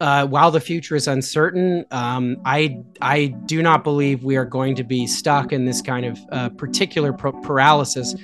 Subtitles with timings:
[0.00, 4.74] uh, while the future is uncertain, um, I I do not believe we are going
[4.76, 8.14] to be stuck in this kind of uh, particular paralysis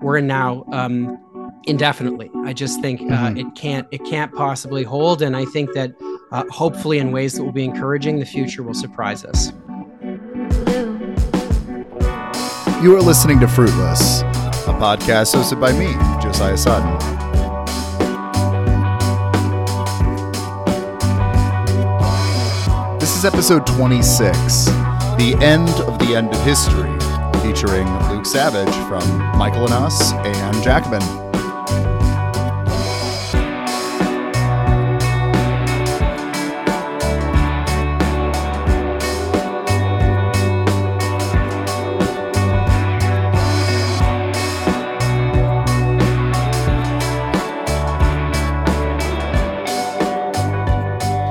[0.00, 1.18] we're in now um,
[1.64, 2.30] indefinitely.
[2.44, 3.36] I just think uh, mm-hmm.
[3.36, 5.92] it can't it can't possibly hold, and I think that
[6.30, 9.52] uh, hopefully in ways that will be encouraging, the future will surprise us.
[12.82, 17.17] You are listening to Fruitless, a podcast hosted by me, Josiah Sutton.
[23.18, 24.66] Is episode 26,
[25.16, 26.96] The End of the End of History,
[27.42, 31.27] featuring Luke Savage from Michael and Us and Jacobin.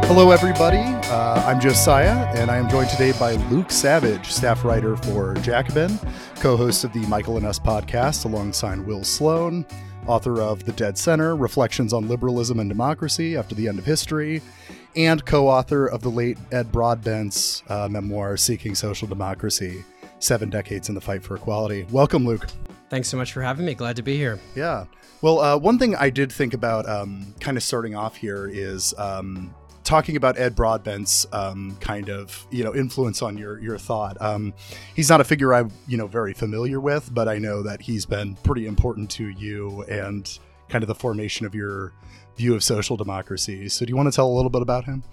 [0.07, 0.77] Hello, everybody.
[0.77, 5.99] I'm Josiah, and I am joined today by Luke Savage, staff writer for Jacobin,
[6.37, 9.65] co host of the Michael and Us podcast alongside Will Sloan,
[10.07, 14.41] author of The Dead Center Reflections on Liberalism and Democracy After the End of History,
[14.95, 19.83] and co author of the late Ed Broadbent's uh, memoir, Seeking Social Democracy
[20.19, 21.85] Seven Decades in the Fight for Equality.
[21.91, 22.47] Welcome, Luke.
[22.89, 23.73] Thanks so much for having me.
[23.75, 24.39] Glad to be here.
[24.55, 24.85] Yeah.
[25.21, 28.93] Well, uh, one thing I did think about um, kind of starting off here is
[28.97, 29.53] um,
[29.87, 34.21] talking about Ed Broadbent's um, kind of you know influence on your your thought.
[34.21, 34.53] Um,
[34.95, 38.05] he's not a figure I'm you know very familiar with, but I know that he's
[38.05, 40.37] been pretty important to you and
[40.69, 41.93] kind of the formation of your
[42.35, 43.69] view of social democracy.
[43.69, 45.03] So, do you want to tell a little bit about him?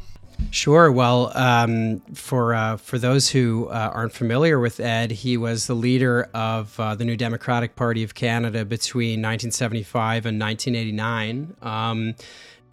[0.51, 0.91] Sure.
[0.91, 5.75] Well, um, for uh, for those who uh, aren't familiar with Ed, he was the
[5.75, 11.55] leader of uh, the New Democratic Party of Canada between 1975 and 1989.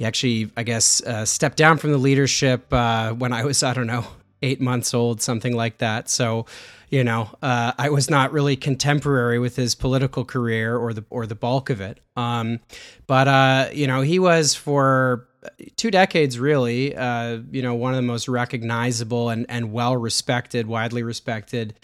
[0.01, 3.75] He actually, I guess, uh, stepped down from the leadership uh, when I was, I
[3.75, 4.03] don't know,
[4.41, 6.09] eight months old, something like that.
[6.09, 6.47] So,
[6.89, 11.27] you know, uh, I was not really contemporary with his political career or the or
[11.27, 11.99] the bulk of it.
[12.15, 12.61] Um,
[13.05, 15.27] but uh, you know, he was for
[15.75, 20.65] two decades really, uh, you know, one of the most recognizable and and well respected,
[20.65, 21.75] widely respected.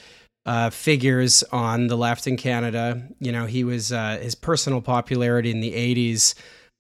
[0.44, 3.06] Uh, figures on the left in Canada.
[3.20, 6.36] You know, he was uh, his personal popularity in the 80s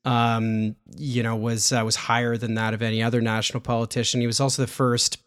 [0.07, 4.21] um, you know, was uh, was higher than that of any other national politician.
[4.21, 5.17] He was also the first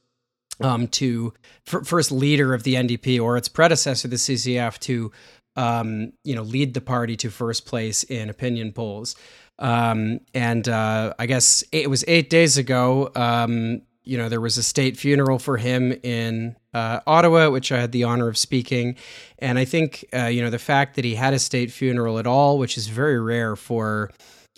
[0.63, 1.35] um, to
[1.71, 5.13] f- first leader of the NDP or its predecessor, the CCF, to
[5.55, 9.17] um, you know lead the party to first place in opinion polls.
[9.59, 13.13] Um, and uh, I guess it was eight days ago.
[13.15, 17.79] Um, you know, there was a state funeral for him in uh, Ottawa, which I
[17.79, 18.97] had the honor of speaking.
[19.39, 22.27] And I think, uh, you know, the fact that he had a state funeral at
[22.27, 24.11] all, which is very rare for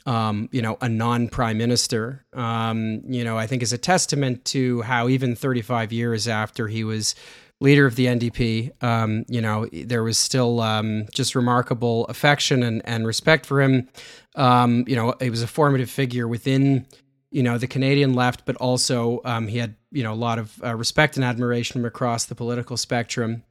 [0.07, 4.83] um, you know, a non-prime minister, um, you know, I think is a testament to
[4.83, 7.15] how even 35 years after he was
[7.61, 12.83] leader of the NDP, um, you know, there was still um, just remarkable affection and,
[12.85, 13.89] and respect for him.
[14.35, 16.87] Um, you know, he was a formative figure within,
[17.31, 20.61] you know, the Canadian left, but also um, he had, you know, a lot of
[20.65, 23.45] uh, respect and admiration from across the political spectrum.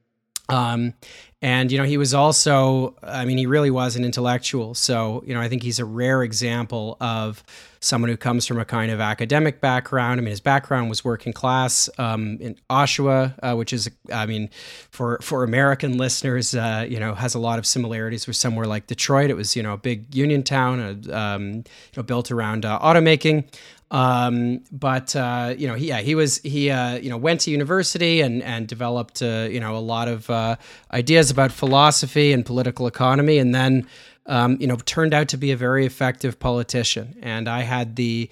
[0.51, 0.93] Um,
[1.41, 4.75] and you know, he was also, I mean, he really was an intellectual.
[4.75, 7.43] So you know, I think he's a rare example of
[7.79, 10.19] someone who comes from a kind of academic background.
[10.19, 14.51] I mean, his background was working class um, in Oshawa, uh, which is, I mean,
[14.91, 18.85] for for American listeners, uh, you know, has a lot of similarities with somewhere like
[18.85, 19.31] Detroit.
[19.31, 20.79] It was, you know, a big union town,
[21.09, 21.63] uh, um, you
[21.97, 23.45] know, built around uh, automaking.
[23.91, 27.51] Um, but uh, you know, he, yeah, he was he uh, you know went to
[27.51, 30.55] university and and developed uh, you know a lot of uh,
[30.93, 33.85] ideas about philosophy and political economy, and then
[34.27, 37.17] um, you know turned out to be a very effective politician.
[37.21, 38.29] And I had the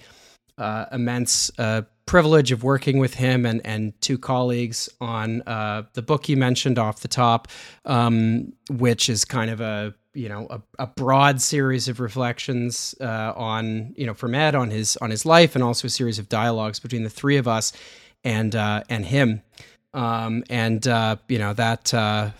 [0.56, 5.42] uh, immense uh, privilege of working with him and and two colleagues on
[5.92, 7.48] the book you mentioned off the top,
[7.84, 13.32] um, which is kind of a you know a, a broad series of reflections uh,
[13.36, 16.28] on you know from Ed on his on his life and also a series of
[16.28, 17.72] dialogues between the three of us
[18.24, 19.42] and uh, and him
[19.94, 22.30] um, and uh, you know that uh,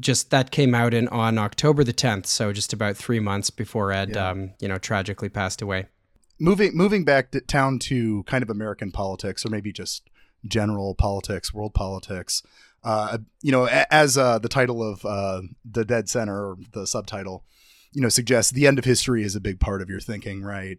[0.00, 3.92] just that came out in on October the 10th so just about three months before
[3.92, 4.30] Ed yeah.
[4.30, 5.86] um, you know tragically passed away
[6.40, 10.08] moving moving back to town to kind of American politics or maybe just
[10.46, 12.42] general politics world politics
[12.84, 17.44] uh, you know, as uh, the title of uh, the Dead Center, or the subtitle,
[17.92, 20.78] you know, suggests, the end of history is a big part of your thinking, right?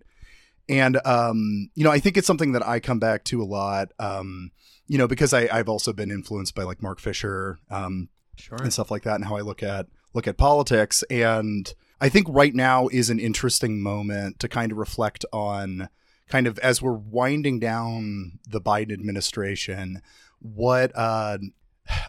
[0.69, 3.91] And um, you know, I think it's something that I come back to a lot.
[3.99, 4.51] Um,
[4.87, 8.57] you know, because I, I've also been influenced by like Mark Fisher, um, sure.
[8.61, 11.03] and stuff like that, and how I look at look at politics.
[11.09, 15.89] And I think right now is an interesting moment to kind of reflect on
[16.27, 20.01] kind of as we're winding down the Biden administration,
[20.39, 21.37] what uh,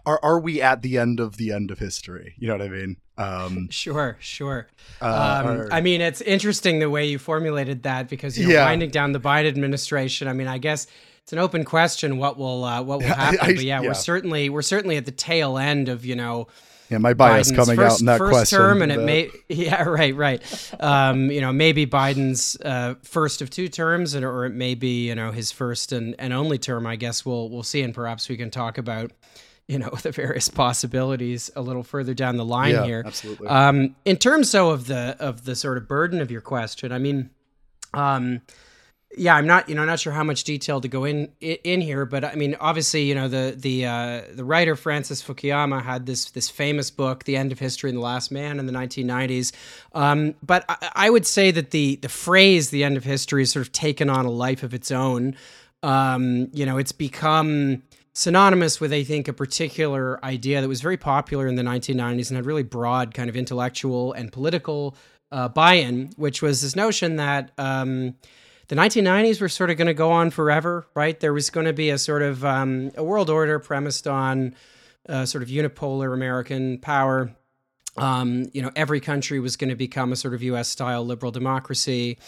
[0.05, 2.34] are are we at the end of the end of history?
[2.38, 2.96] You know what I mean?
[3.19, 4.69] Um, sure, sure.
[5.00, 8.64] Uh, um, or, I mean, it's interesting the way you formulated that because you're yeah.
[8.64, 10.28] winding down the Biden administration.
[10.28, 10.87] I mean, I guess
[11.23, 13.38] it's an open question what will uh, what will happen.
[13.43, 16.17] I, I, but yeah, yeah, we're certainly we're certainly at the tail end of you
[16.17, 16.49] know.
[16.88, 18.58] Yeah, my bias Biden's coming first, out in that first question.
[18.58, 20.40] term, and it may, yeah, right, right.
[20.78, 25.08] Um, you know, maybe Biden's uh, first of two terms, and or it may be,
[25.08, 26.87] you know, his first and, and only term.
[26.87, 29.11] I guess we'll we'll see, and perhaps we can talk about
[29.69, 33.03] you know the various possibilities a little further down the line yeah, here.
[33.07, 33.49] Absolutely.
[33.49, 36.99] Um, in terms though of the of the sort of burden of your question, I
[36.99, 37.31] mean,
[37.95, 38.43] um,
[39.17, 42.05] yeah, I'm not you know not sure how much detail to go in in here,
[42.05, 46.31] but I mean obviously you know the the uh, the writer Francis Fukuyama had this
[46.31, 49.53] this famous book, The End of History and the Last Man, in the 1990s.
[49.95, 53.53] Um, but I, I, would say that the the phrase "the end of history" has
[53.53, 55.37] sort of taken on a life of its own.
[55.83, 57.83] Um, you know, it's become
[58.17, 62.37] synonymous with, I think, a particular idea that was very popular in the 1990s and
[62.37, 64.97] had really broad kind of intellectual and political
[65.31, 67.53] uh, buy in, which was this notion that.
[67.59, 68.15] Um,
[68.69, 71.21] the 1990s were sort of going to go on forever, right?
[71.21, 74.57] There was going to be a sort of um, a world order premised on
[75.09, 77.31] uh, sort of unipolar American power.
[77.97, 80.67] Um, you know, every country was going to become a sort of U.S.
[80.67, 82.19] style liberal democracy.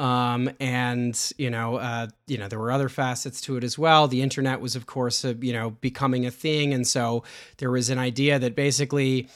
[0.00, 4.08] Um, and you know, uh, you know, there were other facets to it as well.
[4.08, 7.22] The internet was, of course, a, you know, becoming a thing, and so
[7.58, 9.28] there was an idea that basically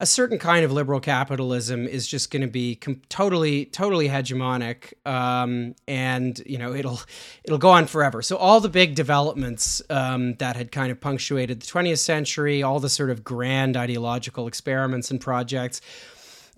[0.00, 4.94] a certain kind of liberal capitalism is just going to be com- totally, totally hegemonic,
[5.06, 7.00] um, and you know, it'll
[7.44, 8.20] it'll go on forever.
[8.20, 12.80] So all the big developments um, that had kind of punctuated the 20th century, all
[12.80, 15.80] the sort of grand ideological experiments and projects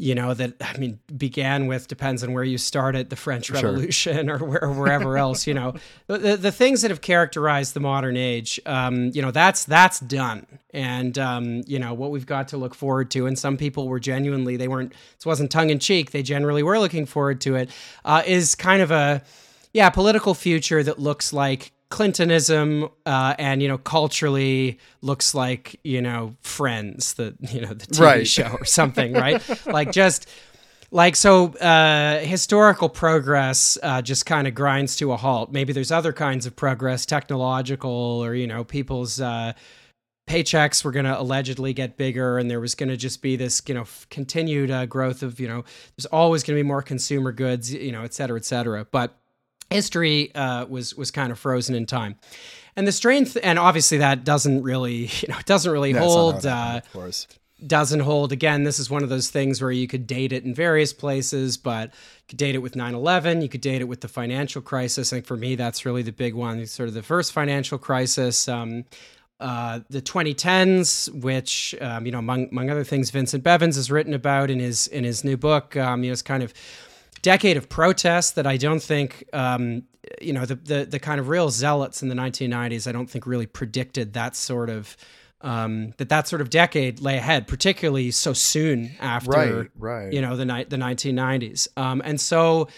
[0.01, 4.27] you know that i mean began with depends on where you started the french revolution
[4.27, 4.37] sure.
[4.37, 5.75] or, where, or wherever else you know
[6.07, 10.47] the, the things that have characterized the modern age um, you know that's that's done
[10.73, 14.01] and um, you know what we've got to look forward to and some people were
[14.01, 17.71] genuinely they weren't this wasn't tongue-in-cheek they generally were looking forward to it.
[18.05, 19.23] Uh, is kind of a
[19.73, 26.01] yeah political future that looks like Clintonism uh, and you know culturally looks like you
[26.01, 28.27] know Friends, the you know the TV right.
[28.27, 29.43] show or something, right?
[29.67, 30.29] like just
[30.93, 35.53] like so uh, historical progress uh, just kind of grinds to a halt.
[35.53, 39.53] Maybe there's other kinds of progress, technological or you know people's uh,
[40.31, 43.61] paychecks were going to allegedly get bigger and there was going to just be this
[43.67, 45.65] you know continued uh, growth of you know
[45.97, 49.20] there's always going to be more consumer goods you know et cetera et cetera but
[49.71, 52.17] history uh, was was kind of frozen in time.
[52.77, 56.47] And the strength, and obviously that doesn't really, you know, doesn't really hold.
[56.47, 57.27] Uh, of course,
[57.67, 58.33] doesn't hold.
[58.33, 61.57] Again, this is one of those things where you could date it in various places,
[61.57, 63.43] but you could date it with 9/11.
[63.43, 65.13] You could date it with the financial crisis.
[65.13, 66.65] I think for me, that's really the big one.
[66.67, 68.49] Sort of the first financial crisis.
[68.49, 68.85] Um,
[69.41, 74.13] uh, the 2010s, which um, you know, among, among other things, Vincent Bevins has written
[74.13, 75.77] about in his in his new book.
[75.77, 76.53] Um, you know, it's kind of
[77.23, 79.85] decade of protests that I don't think, um,
[80.21, 83.27] you know, the, the, the kind of real zealots in the 1990s, I don't think
[83.27, 84.97] really predicted that sort of
[85.43, 90.13] um, that that sort of decade lay ahead, particularly so soon after, right, right.
[90.13, 92.69] you know, the night the 1990s, um, and so.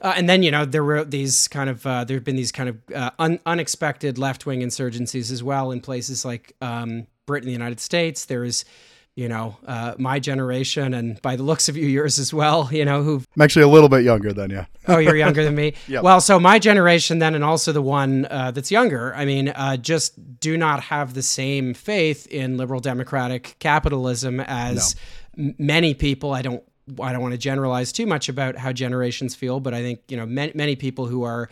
[0.00, 2.52] Uh, and then you know there were these kind of uh, there have been these
[2.52, 7.46] kind of uh, un- unexpected left wing insurgencies as well in places like um, Britain,
[7.46, 8.24] the United States.
[8.24, 8.64] There is
[9.16, 12.68] you know, uh, my generation, and by the looks of you, yours as well.
[12.72, 14.66] You know, who I'm actually a little bit younger than you.
[14.88, 15.74] oh, you're younger than me.
[15.86, 16.02] Yep.
[16.02, 19.14] Well, so my generation then, and also the one uh, that's younger.
[19.14, 24.96] I mean, uh, just do not have the same faith in liberal democratic capitalism as
[25.36, 25.48] no.
[25.48, 26.32] m- many people.
[26.32, 26.62] I don't.
[27.00, 30.16] I don't want to generalize too much about how generations feel, but I think you
[30.16, 31.48] know many, many people who are,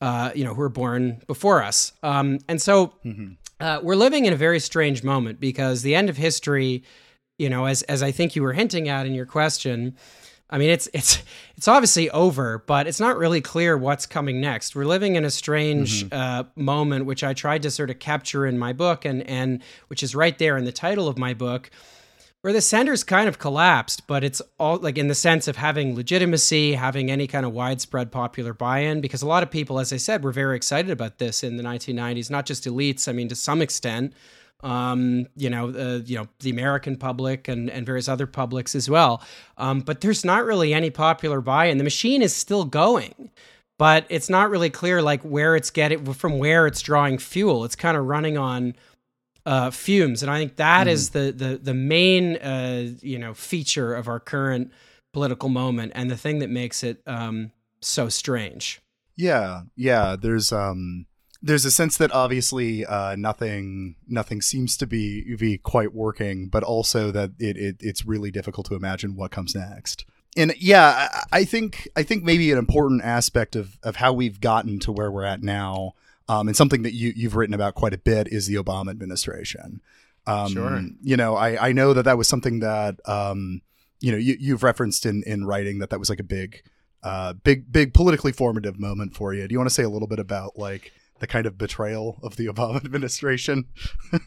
[0.00, 2.94] uh, you know, who were born before us, um, and so.
[3.04, 3.32] Mm-hmm
[3.62, 6.82] uh, we're living in a very strange moment because the end of history,
[7.38, 9.96] you know, as as I think you were hinting at in your question,
[10.50, 11.22] I mean, it's it's
[11.56, 14.74] it's obviously over, but it's not really clear what's coming next.
[14.74, 16.12] We're living in a strange mm-hmm.
[16.12, 20.02] uh, moment, which I tried to sort of capture in my book, and and which
[20.02, 21.70] is right there in the title of my book,
[22.42, 25.94] where the center's kind of collapsed, but it's all like in the sense of having
[25.94, 29.00] legitimacy, having any kind of widespread popular buy-in.
[29.00, 31.62] Because a lot of people, as I said, were very excited about this in the
[31.62, 32.30] 1990s.
[32.30, 34.12] Not just elites, I mean, to some extent,
[34.64, 38.90] um, you know, uh, you know, the American public and and various other publics as
[38.90, 39.22] well.
[39.56, 41.78] Um, but there's not really any popular buy-in.
[41.78, 43.30] The machine is still going.
[43.78, 47.64] But it's not really clear, like where it's getting from, where it's drawing fuel.
[47.64, 48.76] It's kind of running on
[49.44, 50.90] uh, fumes, and I think that mm.
[50.90, 54.70] is the the the main uh, you know feature of our current
[55.12, 58.80] political moment, and the thing that makes it um, so strange.
[59.16, 60.16] Yeah, yeah.
[60.20, 61.06] There's um
[61.42, 66.62] there's a sense that obviously uh, nothing nothing seems to be be quite working, but
[66.62, 70.06] also that it, it it's really difficult to imagine what comes next.
[70.36, 74.78] And yeah, I think I think maybe an important aspect of of how we've gotten
[74.80, 75.92] to where we're at now,
[76.32, 79.80] um, and something that you you've written about quite a bit is the Obama administration.
[80.26, 80.82] Um, sure.
[81.02, 83.60] You know, I I know that that was something that um,
[84.00, 86.62] you know you you've referenced in in writing that that was like a big
[87.02, 89.46] uh, big big politically formative moment for you.
[89.46, 92.36] Do you want to say a little bit about like the kind of betrayal of
[92.36, 93.66] the Obama administration.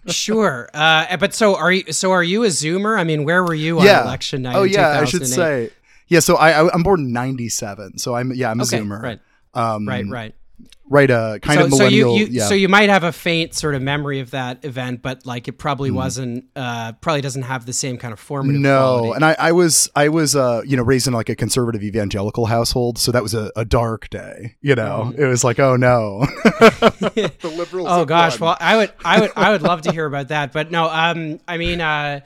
[0.07, 1.91] sure, uh, but so are you?
[1.91, 2.99] So are you a Zoomer?
[2.99, 4.03] I mean, where were you on yeah.
[4.03, 4.55] election night?
[4.55, 5.71] Oh yeah, I should say.
[6.07, 9.01] Yeah, so I, I am born in '97, so I'm yeah I'm a okay, Zoomer.
[9.01, 9.19] Right.
[9.55, 10.05] Um, right.
[10.07, 10.35] Right
[10.87, 12.45] right uh kind so, of millennial so you, you yeah.
[12.47, 15.53] so you might have a faint sort of memory of that event but like it
[15.53, 15.97] probably Mm-hmm.
[15.97, 19.15] wasn't uh probably doesn't have the same kind of formative no quality.
[19.15, 22.45] and I, I was i was uh you know raised in like a conservative evangelical
[22.45, 25.17] household so that was a, a dark day you know Mhm.
[25.19, 28.49] it was like oh no the liberals oh gosh won.
[28.49, 31.39] well i would i would i would love to hear about that but no um
[31.47, 32.19] i mean uh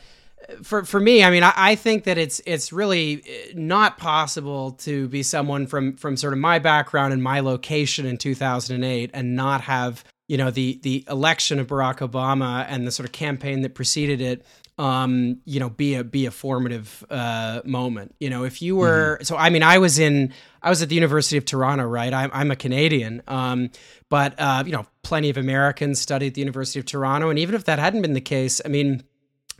[0.63, 4.71] for for me, I mean, I, I think that it's it's really uh, not possible
[4.71, 9.35] to be someone from from sort of my background and my location in 2008 and
[9.35, 13.61] not have you know the the election of Barack Obama and the sort of campaign
[13.61, 14.45] that preceded it
[14.79, 18.15] um, you know, be a be a formative uh, moment.
[18.19, 19.23] You know, if you were Mm-hmm.
[19.25, 22.13] so, I mean, I was in I was at the University of Toronto, right?
[22.13, 23.71] I'm I'm a Canadian, um,
[24.07, 27.55] but uh, you know, plenty of Americans studied at the University of Toronto, and even
[27.55, 29.03] if that hadn't been the case, I mean.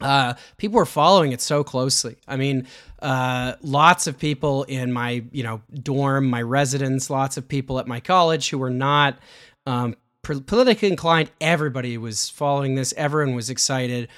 [0.01, 2.18] Uh, people were following it so closely.
[2.27, 2.68] I mean,
[3.01, 7.88] uh, lots of people in my, you know, dorm, my residence, lots of people at
[7.88, 9.18] my college who were not
[9.65, 11.32] um, politically inclined.
[11.39, 12.94] Everybody was following this.
[12.98, 14.10] Everyone was excited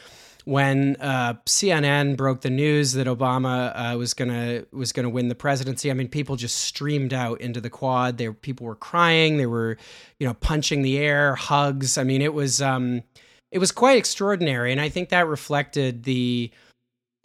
[0.45, 5.35] when uh, CNN broke the news that Obama uh, was gonna was gonna win the
[5.35, 5.91] presidency.
[5.91, 8.17] I mean, people just streamed out into the quad.
[8.17, 9.37] There, people were crying.
[9.37, 9.77] They were,
[10.19, 11.97] you know, punching the air, hugs.
[11.97, 13.03] I mean, it was um,
[13.51, 16.51] it was quite extraordinary, and I think that reflected the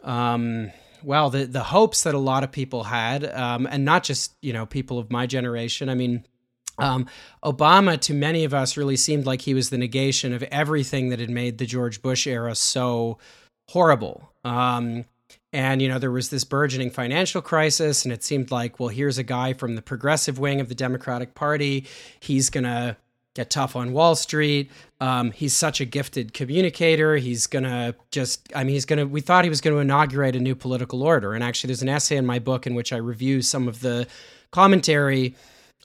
[0.03, 0.71] um,
[1.03, 4.53] well, the the hopes that a lot of people had, um, and not just you
[4.53, 5.89] know people of my generation.
[5.89, 6.25] I mean.
[6.79, 7.07] Um,
[7.43, 11.19] Obama, to many of us, really seemed like he was the negation of everything that
[11.19, 13.17] had made the George Bush era so
[13.67, 14.31] horrible.
[14.43, 15.05] Um,
[15.53, 19.17] and, you know, there was this burgeoning financial crisis, and it seemed like, well, here's
[19.17, 21.87] a guy from the progressive wing of the Democratic Party.
[22.19, 22.95] He's going to
[23.37, 24.69] get tough on Wall Street.
[24.99, 27.15] Um, he's such a gifted communicator.
[27.15, 30.55] He's to just, I mean, he's to, we thought he was to inaugurate a new
[30.55, 31.33] political order.
[31.33, 34.07] And actually, there's an essay in my book in which I review some of the
[34.51, 35.35] commentary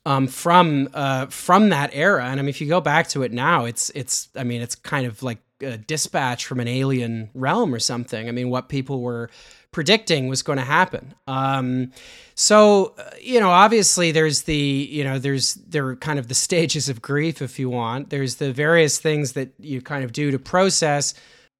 [0.07, 2.25] um, from uh, from that era.
[2.25, 4.75] And I mean, if you go back to it now, it's it's I mean, it's
[4.75, 8.29] kind of like a dispatch from an alien realm or something.
[8.29, 9.31] I mean, what people were
[9.73, 11.15] predicting was going to happen.
[11.27, 11.93] Um,
[12.35, 16.35] so uh, you know, obviously, there's the you know, there's there are kind of the
[16.47, 18.11] stages of grief, if you want.
[18.11, 21.15] There's the various things that you kind of do to process.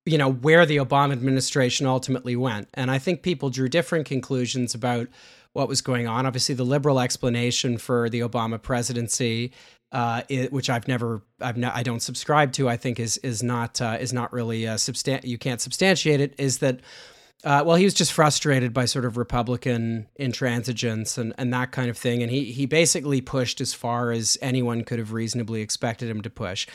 [0.05, 4.75] You know where the Obama administration ultimately went, and I think people drew different conclusions
[4.75, 5.09] about
[5.53, 6.27] what was going on.
[6.27, 9.53] Obviously, the liberal explanation for the Obama presidency,
[9.93, 12.69] uh, it, which I've never, I've I don't subscribe to.
[12.69, 16.35] I think is is not uh, is not really uh, substan- You can't substantiate it.
[16.39, 16.81] Is that
[17.45, 21.91] uh, well, he was just frustrated by sort of Republican intransigence and, and that kind
[21.91, 26.09] of thing, and he he basically pushed as far as anyone could have reasonably expected
[26.09, 26.67] him to push.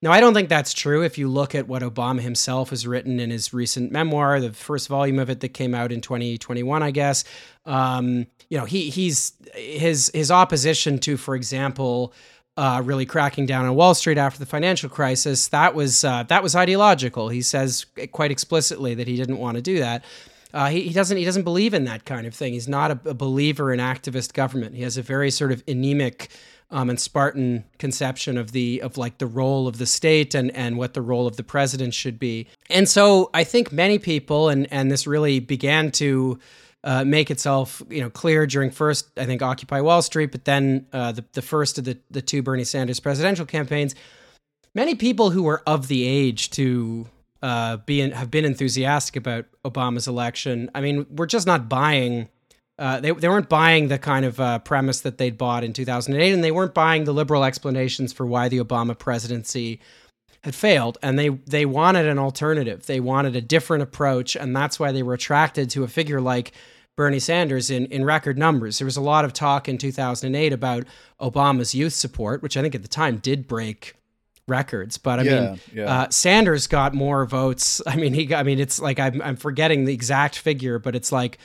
[0.00, 1.02] Now, I don't think that's true.
[1.02, 4.88] If you look at what Obama himself has written in his recent memoir, the first
[4.88, 7.22] volume of it that came out in 2021, I guess,
[7.66, 12.12] um, you know, he he's his his opposition to, for example,
[12.56, 15.48] uh, really cracking down on Wall Street after the financial crisis.
[15.48, 17.28] That was uh, that was ideological.
[17.28, 20.04] He says quite explicitly that he didn't want to do that.
[20.52, 22.52] Uh, he, he doesn't he doesn't believe in that kind of thing.
[22.52, 24.74] He's not a, a believer in activist government.
[24.74, 26.28] He has a very sort of anemic
[26.70, 30.76] um, and Spartan conception of the of like the role of the state and and
[30.76, 32.48] what the role of the president should be.
[32.68, 36.38] And so I think many people and and this really began to
[36.84, 40.86] uh, make itself you know clear during first I think Occupy Wall Street, but then
[40.92, 43.94] uh, the the first of the the two Bernie Sanders presidential campaigns.
[44.74, 47.06] Many people who were of the age to
[47.42, 50.70] uh, be in, have been enthusiastic about Obama's election.
[50.74, 52.28] I mean, we're just not buying.
[52.78, 56.32] Uh, they, they weren't buying the kind of uh, premise that they'd bought in 2008,
[56.32, 59.78] and they weren't buying the liberal explanations for why the Obama presidency
[60.42, 60.98] had failed.
[61.02, 62.86] And they, they wanted an alternative.
[62.86, 66.52] They wanted a different approach, and that's why they were attracted to a figure like
[66.96, 68.78] Bernie Sanders in, in record numbers.
[68.78, 70.84] There was a lot of talk in 2008 about
[71.20, 73.94] Obama's youth support, which I think at the time did break
[74.46, 74.98] records.
[74.98, 75.84] But I Yeah, mean, yeah.
[76.02, 77.80] Uh, Sanders got more votes.
[77.86, 80.94] I mean, he got, I mean, it's like I'm, I'm forgetting the exact figure, but
[80.94, 81.38] it's like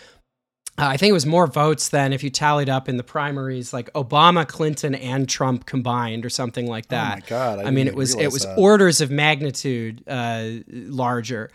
[0.79, 3.73] Uh, I think it was more votes than if you tallied up in the primaries,
[3.73, 7.11] like Obama, Clinton, and Trump combined, or something like that.
[7.13, 7.59] Oh my god!
[7.59, 8.53] I, I mean, it was it was that.
[8.55, 11.49] orders of magnitude uh, larger.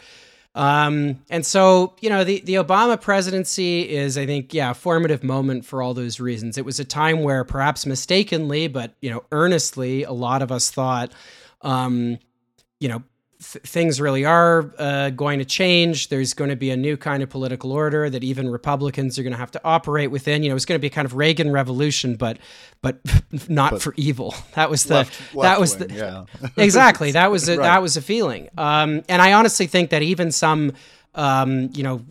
[0.54, 5.24] Um, and so, you know, the, the Obama presidency is, I think, yeah, a formative
[5.24, 6.58] moment for all those reasons.
[6.58, 10.70] It was a time where perhaps mistakenly, but, you know, earnestly, a lot of us
[10.70, 11.12] thought,
[11.62, 12.18] um,
[12.80, 13.02] you know,
[13.42, 16.08] th- things really are uh, going to change.
[16.08, 19.32] There's going to be a new kind of political order that even Republicans are going
[19.32, 20.42] to have to operate within.
[20.42, 22.38] You know, it's going to be kind of Reagan revolution, but
[22.80, 22.98] but
[23.48, 24.34] not but for evil.
[24.54, 26.24] That was the left, left that was wing, the yeah.
[26.56, 27.64] exactly that was a, right.
[27.64, 28.48] that was a feeling.
[28.56, 30.72] Um, and I honestly think that even some
[31.14, 32.02] um, you know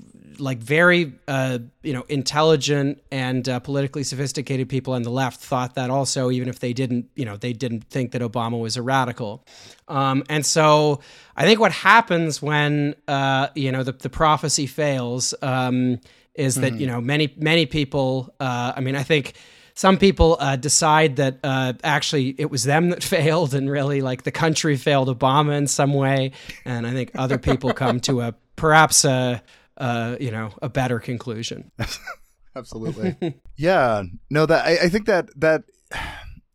[0.42, 5.76] like very uh, you know intelligent and uh, politically sophisticated people on the left thought
[5.76, 8.82] that also even if they didn't you know they didn't think that Obama was a
[8.82, 9.46] radical
[9.88, 11.00] um, and so
[11.36, 16.00] I think what happens when uh, you know the, the prophecy fails um,
[16.34, 16.80] is that mm.
[16.80, 19.34] you know many many people uh, I mean I think
[19.74, 24.24] some people uh, decide that uh, actually it was them that failed and really like
[24.24, 26.34] the country failed Obama in some way.
[26.66, 29.42] And I think other people come to a perhaps a,
[29.82, 31.72] uh, you know, a better conclusion.
[32.56, 33.42] Absolutely.
[33.58, 34.04] yeah.
[34.30, 35.64] No, that I, I think that that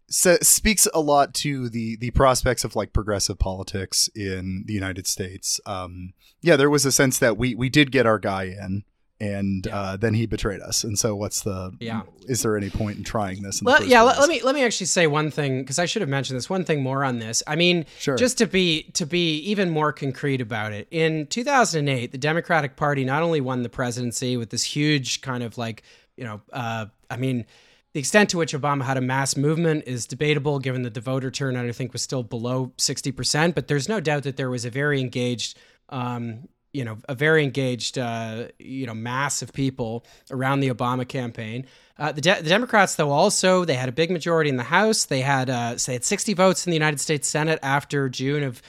[0.08, 5.60] speaks a lot to the the prospects of like progressive politics in the United States.
[5.66, 8.84] Um, yeah, there was a sense that we we did get our guy in
[9.20, 9.78] and yeah.
[9.78, 10.84] uh, then he betrayed us.
[10.84, 11.74] And so, what's the?
[11.80, 12.02] Yeah.
[12.26, 13.62] Is there any point in trying this?
[13.62, 14.02] well, yeah.
[14.02, 16.50] Let, let, me let me actually say one thing because I should have mentioned this.
[16.50, 17.42] One thing more on this.
[17.46, 18.16] I mean, sure.
[18.16, 20.86] just to be to be even more concrete about it.
[20.90, 25.56] In 2008, the Democratic Party not only won the presidency with this huge kind of
[25.56, 25.82] like
[26.16, 27.46] you know, uh, I mean.
[27.92, 31.30] The extent to which Obama had a mass movement is debatable, given that the voter
[31.30, 33.54] turnout, I think, was still below 60%.
[33.54, 35.56] But there's no doubt that there was a very engaged
[35.88, 36.46] um,
[36.76, 41.66] you know a very engaged uh, you know mass of people around the Obama campaign.
[41.98, 45.06] Uh, the, De- the, Democrats, though, also they had a big majority in the House.
[45.06, 48.60] They had uh, they had 60 votes in the United States Senate after June of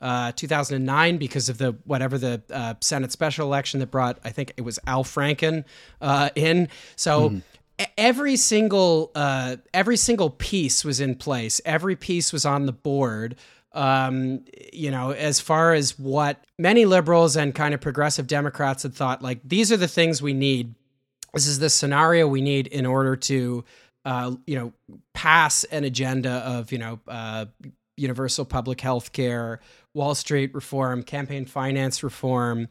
[0.00, 4.52] uh, 2009 because of the whatever the uh, Senate special election that brought I think
[4.56, 5.64] it was Al Franken
[6.00, 6.68] uh, in.
[6.94, 7.30] So.
[7.30, 7.42] Mm.
[7.98, 11.60] Every single uh, every single piece was in place.
[11.66, 13.36] Every piece was on the board
[13.76, 18.94] um, you know, as far as what many liberals and kind of progressive Democrats had
[18.94, 20.74] thought, like, these are the things we need.
[21.34, 23.64] This is the scenario we need in order to,
[24.06, 24.72] uh, you know,
[25.12, 27.44] pass an agenda of, you know, uh,
[27.98, 29.60] universal public health care,
[29.92, 32.68] Wall Street reform, campaign finance reform,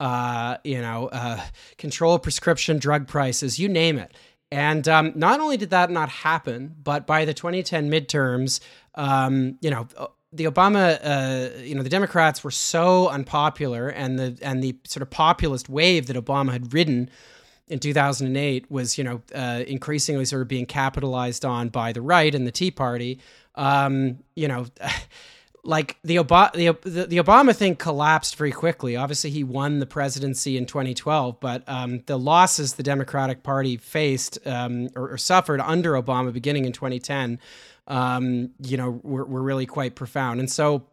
[0.00, 1.40] uh, you know, uh,
[1.76, 4.14] control prescription drug prices, you name it.
[4.50, 8.60] And um, not only did that not happen, but by the 2010 midterms,
[8.94, 9.88] um, you know,
[10.36, 15.02] the Obama, uh, you know, the Democrats were so unpopular, and the and the sort
[15.02, 17.10] of populist wave that Obama had ridden
[17.68, 22.34] in 2008 was, you know, uh, increasingly sort of being capitalized on by the right
[22.34, 23.20] and the Tea Party.
[23.54, 24.66] Um, you know.
[25.66, 28.96] Like the, Ob- the, the, the Obama thing collapsed very quickly.
[28.96, 34.38] Obviously, he won the presidency in 2012, but um, the losses the Democratic Party faced
[34.46, 37.38] um, or, or, suffered under Obama beginning in 2010
[37.86, 40.40] um, you know, were, were really quite profound.
[40.40, 40.86] And so,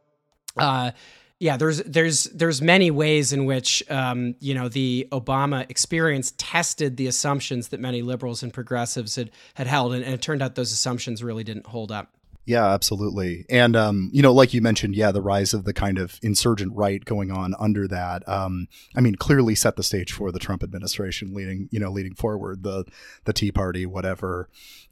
[0.57, 0.91] uh,
[1.39, 6.95] yeah, there's there's there's many ways in which um, you know the Obama experience tested
[6.95, 10.55] the assumptions that many liberals and progressives had had held, and, and it turned out
[10.55, 12.13] those assumptions really didn't hold up.
[12.45, 13.45] Yeah, absolutely.
[13.49, 16.73] And um, you know, like you mentioned, yeah, the rise of the kind of insurgent
[16.75, 18.27] right going on under that.
[18.27, 22.15] Um, I mean, clearly set the stage for the Trump administration leading, you know, leading
[22.15, 22.83] forward the
[23.23, 24.49] the Tea Party, whatever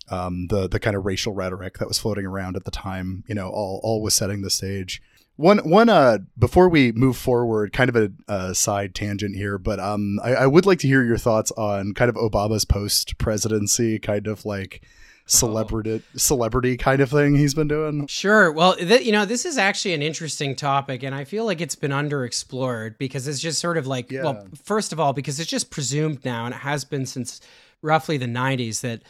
[0.10, 3.26] um, the the kind of racial rhetoric that was floating around at the time.
[3.28, 5.02] You know, all all was setting the stage.
[5.36, 9.80] One one uh before we move forward, kind of a, a side tangent here, but
[9.80, 13.98] um I, I would like to hear your thoughts on kind of Obama's post presidency,
[14.00, 14.84] kind of like
[15.32, 16.18] celebrity oh.
[16.18, 19.94] celebrity kind of thing he's been doing sure well th- you know this is actually
[19.94, 23.88] an interesting topic and i feel like it's been underexplored because it's just sort of
[23.88, 24.24] like yeah.
[24.24, 27.40] well first of all because it's just presumed now and it has been since
[27.82, 29.02] roughly the 90s that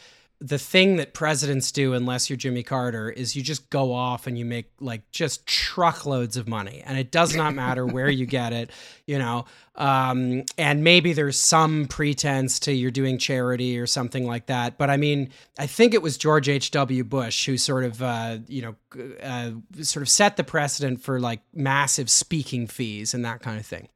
[0.41, 4.37] the thing that presidents do unless you're Jimmy Carter is you just go off and
[4.39, 6.81] you make like just truckloads of money.
[6.83, 8.71] And it does not matter where you get it
[9.11, 9.43] you know?
[9.75, 14.77] Um, and maybe there's some pretense to you're doing charity or something like that.
[14.77, 17.03] But I mean I think it was George H.W.
[17.03, 18.75] Bush who sort of uh, you know
[19.21, 19.51] uh,
[19.81, 23.89] sort of set the precedent for like massive speaking fees and that kind of thing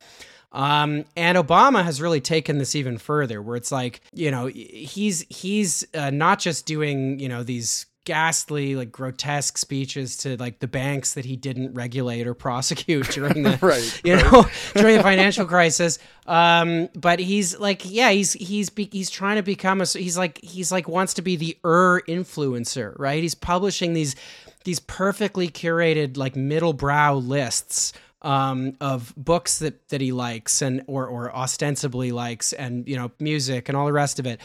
[0.51, 5.25] um, and Obama has really taken this even further, where it's like, you know, he's
[5.29, 10.67] he's uh, not just doing, you know, these ghastly, like grotesque speeches to like the
[10.67, 15.45] banks that he didn't regulate or prosecute during the right, you know during the financial
[15.45, 15.99] crisis.
[16.25, 20.39] Um, but he's like, yeah, he's he's be, he's trying to become a he's like
[20.41, 23.21] he's like wants to be the er influencer, right?
[23.21, 24.15] He's publishing these
[24.63, 27.93] these perfectly curated like middle brow lists
[28.25, 33.11] um, of books that that he likes and or or ostensibly likes and you know
[33.19, 34.41] music and all the rest of it.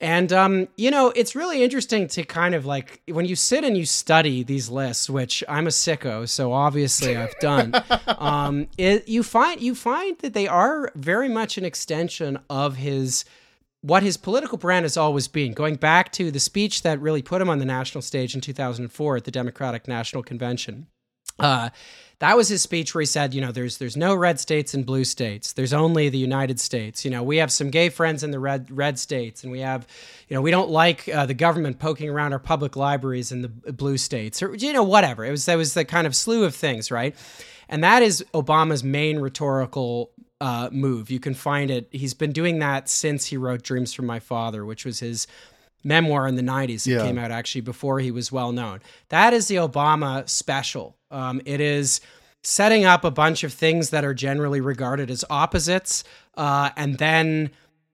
[0.00, 3.76] And um, you know, it's really interesting to kind of like when you sit and
[3.76, 7.74] you study these lists, which I'm a sicko, so obviously I've done.
[8.06, 13.26] um, it, you find you find that they are very much an extension of his
[13.82, 15.52] what his political brand has always been.
[15.52, 19.16] Going back to the speech that really put him on the national stage in 2004
[19.18, 20.86] at the Democratic National Convention.
[21.38, 21.70] Uh,
[22.20, 24.84] that was his speech where he said, you know, there's there's no red states and
[24.84, 25.54] blue states.
[25.54, 27.04] There's only the United States.
[27.04, 29.86] You know, we have some gay friends in the red red states, and we have,
[30.28, 33.48] you know, we don't like uh, the government poking around our public libraries in the
[33.48, 35.24] blue states, or you know, whatever.
[35.24, 37.16] It was that was the kind of slew of things, right?
[37.70, 40.10] And that is Obama's main rhetorical
[40.42, 41.10] uh, move.
[41.10, 41.88] You can find it.
[41.90, 45.26] He's been doing that since he wrote Dreams from My Father, which was his
[45.82, 46.86] memoir in the 90s.
[46.86, 47.02] It yeah.
[47.02, 48.80] came out actually before he was well known.
[49.08, 50.96] That is the Obama special.
[51.10, 52.00] Um, it is
[52.42, 56.04] setting up a bunch of things that are generally regarded as opposites
[56.36, 57.50] uh, and then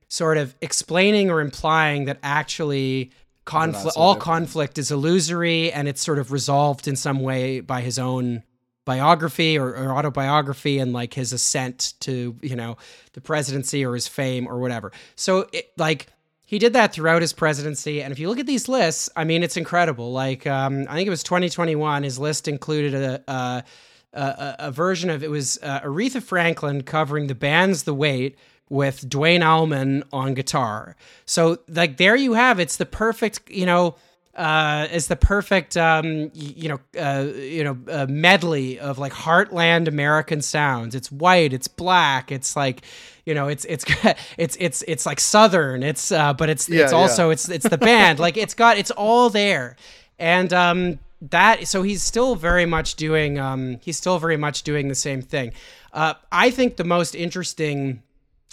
[0.09, 3.11] sort of explaining or implying that actually
[3.45, 4.25] conflict all different.
[4.25, 8.43] conflict is illusory and it's sort of resolved in some way by his own
[8.85, 12.77] biography or, or, autobiography and like his ascent to you know
[13.15, 16.07] the presidency or his fame or whatever so it, like
[16.47, 18.01] he did that throughout his presidency.
[18.01, 20.13] And if you look at these lists, I mean, it's incredible.
[20.13, 23.65] Like, um, I think it was 2021, his list included a, a,
[24.13, 28.39] a, a version of it was uh, Aretha Franklin covering the band's The Weight
[28.71, 30.95] with Duane Allman on guitar.
[31.25, 33.97] So, like, there you have it's the perfect, you know,
[34.37, 39.89] uh, is the perfect um, you know uh, you know uh, medley of like heartland
[39.89, 40.95] American sounds.
[40.95, 42.83] It's white, it's black, it's like
[43.27, 43.85] you know it's it's
[44.39, 45.83] it's it's it's like southern.
[45.83, 47.33] It's uh, but it's yeah, it's also yeah.
[47.33, 48.19] it's it's the band.
[48.19, 49.77] like it's got it's all there,
[50.19, 54.89] and um, that so he's still very much doing um, he's still very much doing
[54.89, 55.53] the same thing.
[55.93, 58.03] Uh, I think the most interesting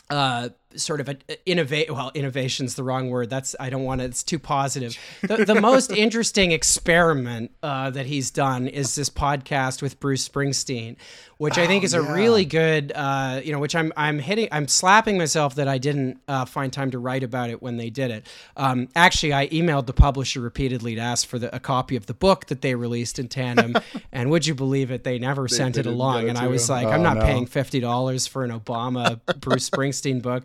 [0.09, 1.09] uh, sort of
[1.45, 5.45] innovate well innovation's the wrong word that's i don't want to it's too positive the,
[5.45, 10.95] the most interesting experiment uh, that he's done is this podcast with bruce springsteen
[11.37, 14.47] which i think oh, is a really good uh, you know which i'm i'm hitting
[14.51, 17.89] i'm slapping myself that i didn't uh, find time to write about it when they
[17.89, 21.95] did it um, actually i emailed the publisher repeatedly to ask for the, a copy
[21.95, 23.75] of the book that they released in tandem
[24.11, 26.87] and would you believe it they never they, sent it along and i was like
[26.87, 27.23] oh, i'm not no.
[27.23, 30.43] paying $50 for an obama bruce springsteen book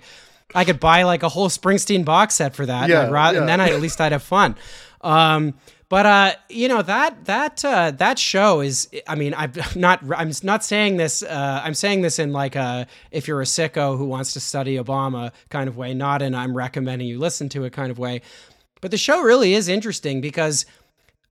[0.54, 2.88] I could buy like a whole Springsteen box set for that.
[2.88, 3.40] Yeah, and, rather, yeah.
[3.40, 4.56] and then I, at least I'd have fun.
[5.02, 5.54] Um,
[5.88, 8.88] but uh, you know that that uh, that show is.
[9.06, 10.02] I mean, I'm not.
[10.14, 11.22] I'm not saying this.
[11.22, 14.76] Uh, I'm saying this in like a if you're a sicko who wants to study
[14.76, 18.20] Obama kind of way, not in I'm recommending you listen to it kind of way.
[18.80, 20.66] But the show really is interesting because,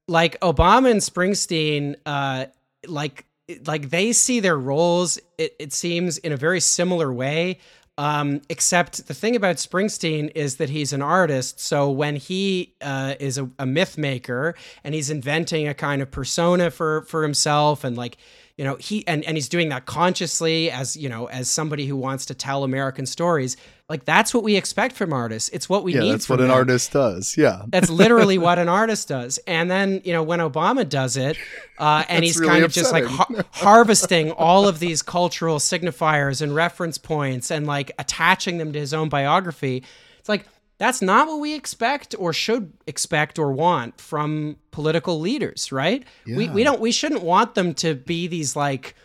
[0.08, 2.48] like Obama and Springsteen, uh,
[2.88, 3.26] like
[3.66, 5.20] like they see their roles.
[5.38, 7.60] It, it seems in a very similar way.
[8.00, 11.60] Um, except the thing about Springsteen is that he's an artist.
[11.60, 16.12] So when he uh, is a, a myth maker and he's inventing a kind of
[16.12, 18.18] persona for for himself and like
[18.58, 21.96] you know he and, and he's doing that consciously as you know as somebody who
[21.96, 23.56] wants to tell american stories
[23.90, 25.50] like that's what we expect from artists.
[25.50, 27.38] It's what we yeah, need that's what an artist does.
[27.38, 27.64] Yeah.
[27.68, 29.40] That's literally what an artist does.
[29.48, 31.38] And then you know when obama does it
[31.78, 36.42] uh, and he's really kind of just like ha- harvesting all of these cultural signifiers
[36.42, 39.84] and reference points and like attaching them to his own biography
[40.20, 40.46] it's like
[40.78, 46.04] that's not what we expect or should expect or want from political leaders, right?
[46.26, 46.38] Yeah.
[46.38, 48.96] We we don't we shouldn't want them to be these like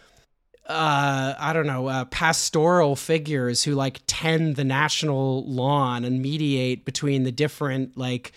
[0.67, 6.85] uh I don't know, uh, pastoral figures who like tend the national lawn and mediate
[6.85, 8.33] between the different like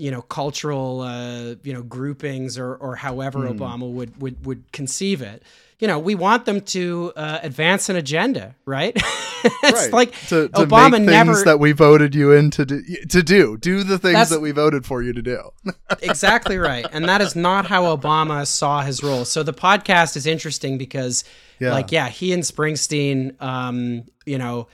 [0.00, 3.56] you know cultural uh you know groupings or or however mm.
[3.56, 5.42] Obama would would would conceive it
[5.80, 8.92] you know, we want them to uh, advance an agenda, right?
[9.44, 9.92] it's right.
[9.92, 13.56] like to, to Obama make never that we voted you in to do, to do
[13.56, 15.50] do the things that we voted for you to do.
[16.02, 19.24] exactly right, and that is not how Obama saw his role.
[19.24, 21.24] So the podcast is interesting because,
[21.58, 21.72] yeah.
[21.72, 24.68] like, yeah, he and Springsteen, um, you know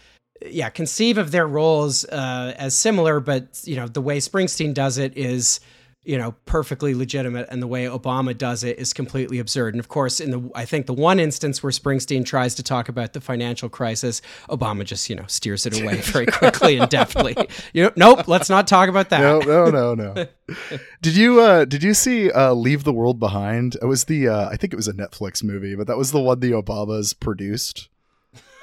[0.44, 4.98] yeah, conceive of their roles uh, as similar, but you know the way Springsteen does
[4.98, 5.60] it is
[6.06, 9.74] you know, perfectly legitimate, and the way Obama does it is completely absurd.
[9.74, 12.88] And of course, in the I think the one instance where Springsteen tries to talk
[12.88, 17.36] about the financial crisis, Obama just you know steers it away very quickly and deftly.
[17.72, 19.20] You know, nope, let's not talk about that.
[19.20, 20.26] No, no, no, no.
[21.02, 23.74] did you uh did you see uh Leave the World Behind?
[23.82, 26.20] It was the uh I think it was a Netflix movie, but that was the
[26.20, 27.88] one the Obamas produced.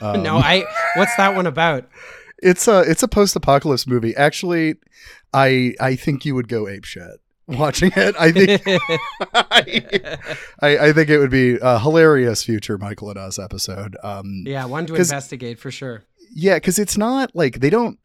[0.03, 0.65] Um, no, I.
[0.95, 1.87] What's that one about?
[2.39, 4.15] It's a it's a post apocalypse movie.
[4.15, 4.75] Actually,
[5.33, 8.15] I I think you would go ape shit watching it.
[8.19, 8.61] I think
[10.61, 13.97] I, I, think it would be a hilarious future Michael and Us episode.
[14.03, 16.03] Um, yeah, one to investigate for sure.
[16.33, 17.99] Yeah, because it's not like they don't.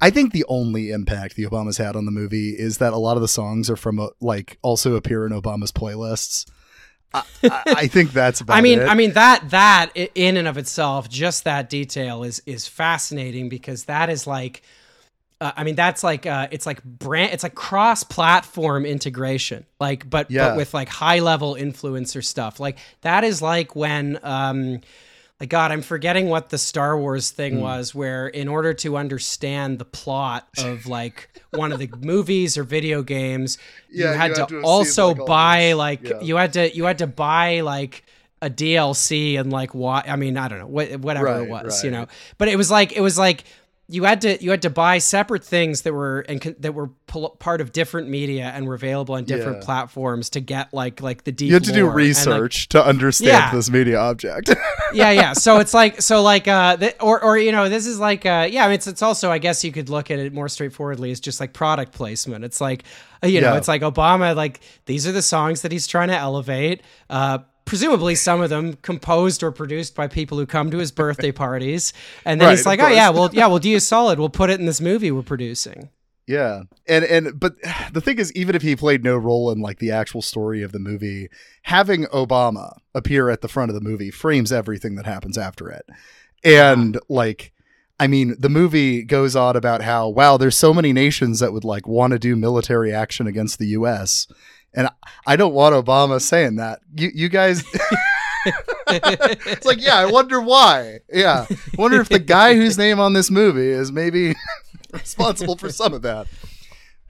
[0.00, 3.16] I think the only impact the Obamas had on the movie is that a lot
[3.16, 6.50] of the songs are from a, like also appear in Obama's playlists.
[7.14, 7.24] I,
[7.66, 8.56] I, think that's about.
[8.56, 8.88] I mean, it.
[8.88, 13.84] I mean that that in and of itself, just that detail is is fascinating because
[13.84, 14.62] that is like
[15.42, 20.30] uh, I mean, that's like uh, it's like brand, it's like cross-platform integration, like but
[20.30, 20.50] yeah.
[20.50, 22.60] but with like high-level influencer stuff.
[22.60, 24.82] Like that is like when, um,
[25.46, 27.60] God, I'm forgetting what the Star Wars thing mm.
[27.60, 32.64] was, where in order to understand the plot of like one of the movies or
[32.64, 33.58] video games,
[33.90, 36.20] yeah, you had you to, to also like buy like yeah.
[36.20, 38.04] you had to you had to buy like
[38.42, 41.78] a DLC and like what I mean I don't know what whatever right, it was
[41.78, 41.84] right.
[41.84, 43.44] you know but it was like it was like
[43.92, 46.88] you had to you had to buy separate things that were and that were
[47.38, 49.64] part of different media and were available on different yeah.
[49.64, 51.48] platforms to get like like the deep.
[51.48, 53.52] You had to do research like, to understand yeah.
[53.52, 54.48] this media object.
[54.94, 55.34] yeah, yeah.
[55.34, 58.64] So it's like so like uh or or you know this is like uh yeah
[58.64, 61.20] I mean, it's it's also I guess you could look at it more straightforwardly as
[61.20, 62.44] just like product placement.
[62.44, 62.84] It's like
[63.22, 66.16] uh, you know it's like Obama like these are the songs that he's trying to
[66.16, 66.82] elevate.
[67.10, 71.32] Uh, presumably some of them composed or produced by people who come to his birthday
[71.32, 71.92] parties.
[72.24, 74.18] And then right, he's like, "Oh yeah, well yeah, we'll do you solid.
[74.18, 75.90] We'll put it in this movie we're producing."
[76.26, 76.62] Yeah.
[76.86, 77.56] And and but
[77.92, 80.72] the thing is even if he played no role in like the actual story of
[80.72, 81.28] the movie,
[81.62, 85.84] having Obama appear at the front of the movie frames everything that happens after it.
[86.44, 87.52] And like
[87.98, 91.64] I mean, the movie goes on about how wow, there's so many nations that would
[91.64, 94.26] like want to do military action against the US
[94.74, 94.88] and
[95.26, 96.80] I don't want Obama saying that.
[96.94, 97.64] You you guys
[98.88, 100.98] It's like, yeah, I wonder why.
[101.12, 101.46] Yeah.
[101.78, 104.34] Wonder if the guy whose name on this movie is maybe
[104.92, 106.26] responsible for some of that.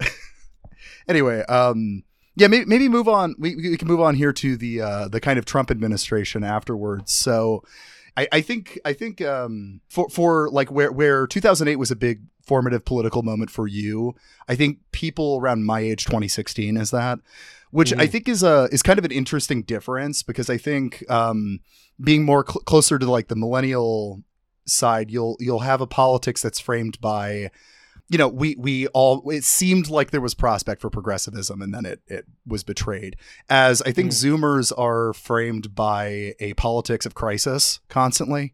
[1.08, 3.34] anyway, um yeah, maybe, maybe move on.
[3.38, 7.12] We, we can move on here to the uh, the kind of Trump administration afterwards.
[7.12, 7.62] So,
[8.16, 12.22] I, I think I think um, for for like where where 2008 was a big
[12.42, 14.14] formative political moment for you.
[14.48, 17.18] I think people around my age, 2016, is that,
[17.70, 18.00] which mm-hmm.
[18.00, 21.60] I think is a is kind of an interesting difference because I think um,
[22.00, 24.22] being more cl- closer to like the millennial
[24.66, 27.50] side, you'll you'll have a politics that's framed by
[28.12, 31.86] you know, we we all it seemed like there was prospect for progressivism, and then
[31.86, 33.16] it it was betrayed.
[33.48, 34.12] As I think mm.
[34.12, 38.52] Zoomers are framed by a politics of crisis constantly.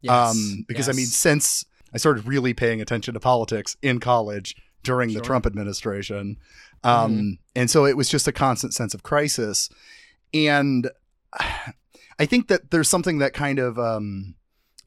[0.00, 0.12] Yes.
[0.12, 0.94] Um, because yes.
[0.94, 5.20] I mean, since I started really paying attention to politics in college during sure.
[5.20, 6.36] the Trump administration.
[6.84, 7.30] Um, mm-hmm.
[7.54, 9.68] And so it was just a constant sense of crisis.
[10.32, 10.90] And
[12.18, 14.36] I think that there's something that kind of um,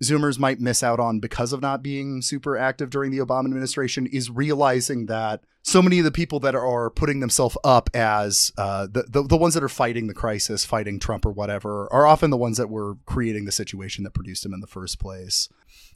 [0.04, 4.08] Zoomers might miss out on because of not being super active during the Obama administration
[4.08, 8.88] is realizing that so many of the people that are putting themselves up as uh,
[8.90, 12.30] the, the, the ones that are fighting the crisis, fighting Trump or whatever, are often
[12.30, 15.50] the ones that were creating the situation that produced him in the first place.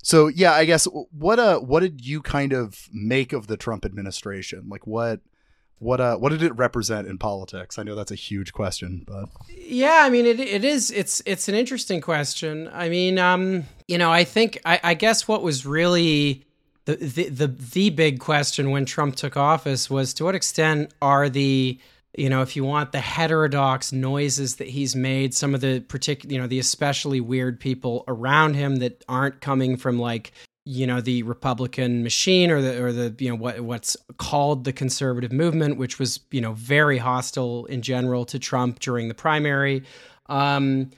[0.03, 3.85] So yeah, I guess what uh what did you kind of make of the Trump
[3.85, 4.67] administration?
[4.67, 5.21] Like what
[5.79, 7.77] what uh what did it represent in politics?
[7.77, 11.47] I know that's a huge question, but yeah, I mean it it is it's it's
[11.47, 12.69] an interesting question.
[12.73, 16.45] I mean, um, you know, I think I, I guess what was really
[16.85, 21.29] the, the the the big question when Trump took office was to what extent are
[21.29, 21.79] the
[22.15, 26.31] you know, if you want the heterodox noises that he's made, some of the particular,
[26.31, 30.31] you know, the especially weird people around him that aren't coming from like,
[30.65, 34.71] you know, the Republican machine or the or the you know what what's called the
[34.73, 39.83] conservative movement, which was you know very hostile in general to Trump during the primary.
[40.27, 40.91] Um,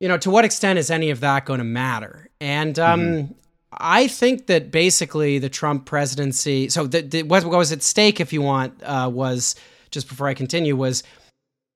[0.00, 2.28] you know, to what extent is any of that going to matter?
[2.40, 3.32] And um, mm-hmm.
[3.72, 6.68] I think that basically the Trump presidency.
[6.68, 9.54] So the, the, what was at stake, if you want, uh, was
[9.90, 11.04] just before I continue was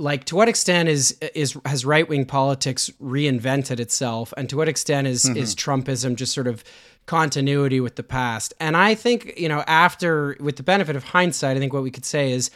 [0.00, 4.68] like to what extent is is has right wing politics reinvented itself, and to what
[4.68, 5.36] extent is mm-hmm.
[5.36, 6.62] is Trumpism just sort of
[7.08, 8.54] continuity with the past?
[8.60, 11.90] And I think you know after with the benefit of hindsight, I think what we
[11.90, 12.50] could say is.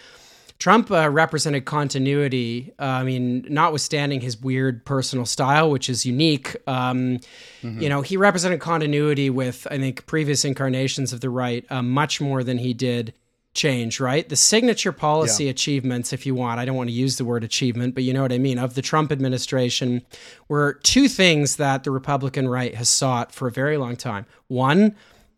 [0.59, 2.73] Trump uh, represented continuity.
[2.79, 7.19] Uh, I mean, notwithstanding his weird personal style, which is unique, um,
[7.63, 7.81] mm-hmm.
[7.81, 12.21] you know, he represented continuity with, I think, previous incarnations of the right uh, much
[12.21, 13.13] more than he did
[13.55, 14.29] change, right?
[14.29, 15.51] The signature policy yeah.
[15.51, 18.23] achievements, if you want, I don't want to use the word achievement, but you know
[18.23, 20.03] what I mean, of the Trump administration
[20.49, 24.25] were two things that the Republican right has sought for a very long time.
[24.49, 24.97] One,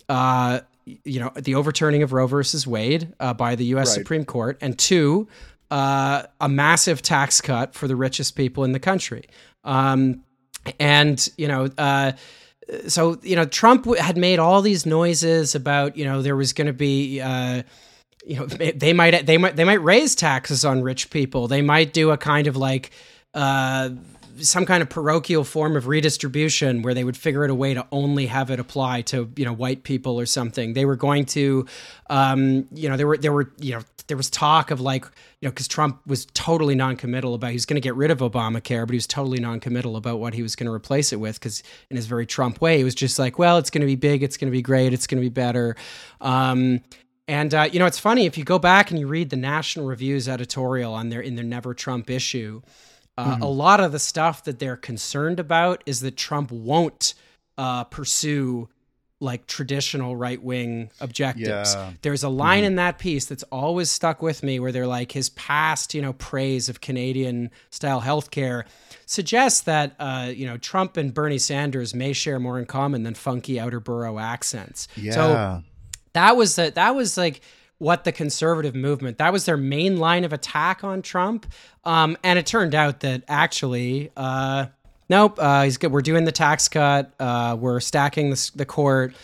[0.09, 3.89] uh, you know, the overturning of Roe versus Wade uh, by the U.S.
[3.89, 3.95] Right.
[3.95, 5.29] Supreme Court, and two,
[5.71, 9.25] uh, a massive tax cut for the richest people in the country.
[9.65, 10.23] Um,
[10.79, 12.13] and you know, uh,
[12.87, 16.69] so you know, Trump had made all these noises about you know there was going
[16.69, 17.21] to be.
[18.27, 21.49] You know, they might they might they might raise taxes on rich people.
[21.49, 22.91] They might do a kind of like
[23.35, 23.91] uh,
[24.41, 27.87] some kind of parochial form of redistribution where they would figure out a way to
[27.93, 30.73] only have it apply to you know white people or something.
[30.73, 31.67] They were going to,
[32.11, 35.05] um, you know, there were there were you know there was talk of like
[35.41, 38.19] you know because Trump was totally non-committal about he was going to get rid of
[38.19, 41.39] Obamacare, but he was totally non-committal about what he was going to replace it with
[41.39, 43.97] because in his very Trump way, he was just like, well, it's going to be
[43.97, 45.77] big, it's going to be great, it's going to be better.
[46.21, 46.81] Um,
[47.27, 49.87] and uh, you know, it's funny if you go back and you read the National
[49.87, 52.63] Review's editorial on their in their Never Trump issue.
[53.17, 53.43] Uh, mm-hmm.
[53.43, 57.15] A lot of the stuff that they're concerned about is that Trump won't
[57.57, 58.69] uh, pursue
[59.21, 61.75] like traditional right wing objectives.
[61.75, 61.93] Yeah.
[62.03, 62.67] There's a line mm-hmm.
[62.67, 66.13] in that piece that's always stuck with me where they're like his past, you know,
[66.15, 68.65] praise of Canadian style healthcare
[69.07, 73.15] suggests that uh, you know Trump and Bernie Sanders may share more in common than
[73.15, 74.89] funky outer borough accents.
[74.97, 75.13] Yeah.
[75.13, 75.63] So
[76.15, 77.41] that was the, that was like
[77.79, 81.47] what the conservative movement that was their main line of attack on Trump.
[81.85, 84.67] Um, and it turned out that actually, uh,
[85.11, 85.93] nope, uh, he's good.
[85.93, 87.13] We're doing the tax cut.
[87.21, 89.15] Uh, we're stacking the, the court.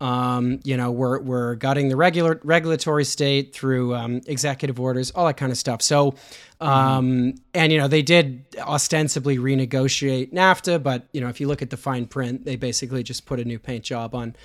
[0.00, 5.26] Um, you know, we're we're gutting the regular regulatory state through um, executive orders, all
[5.26, 5.82] that kind of stuff.
[5.82, 6.14] So,
[6.60, 7.38] um, mm-hmm.
[7.54, 11.70] and you know, they did ostensibly renegotiate NAFTA, but you know, if you look at
[11.70, 14.36] the fine print, they basically just put a new paint job on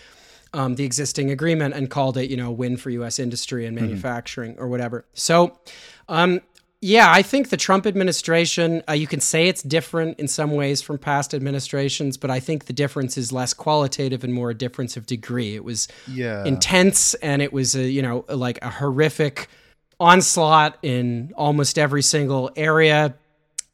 [0.53, 3.19] um, the existing agreement and called it, you know, a win for U.S.
[3.19, 3.87] industry and mm-hmm.
[3.87, 4.63] manufacturing mm-hmm.
[4.63, 5.05] or whatever.
[5.13, 5.57] So,
[6.07, 6.41] um,
[6.81, 10.81] yeah, I think the Trump administration, uh, you can say it's different in some ways
[10.81, 14.97] from past administrations, but I think the difference is less qualitative and more a difference
[14.97, 15.55] of degree.
[15.55, 16.43] It was yeah.
[16.43, 19.47] intense and it was, a, you know, like a horrific
[19.97, 23.15] onslaught in almost every single area.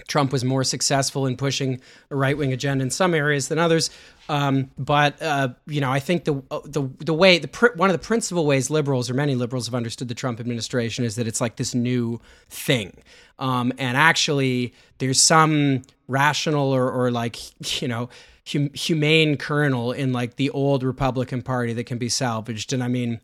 [0.08, 3.89] Trump was more successful in pushing a right wing agenda in some areas than others.
[4.30, 7.89] Um, but uh, you know, I think the uh, the the way the pr- one
[7.89, 11.28] of the principal ways liberals or many liberals have understood the Trump administration is that
[11.28, 12.94] it's like this new thing,
[13.39, 17.38] um, and actually there's some rational or or like
[17.82, 18.08] you know
[18.48, 22.72] hum- humane kernel in like the old Republican Party that can be salvaged.
[22.72, 23.20] And I mean,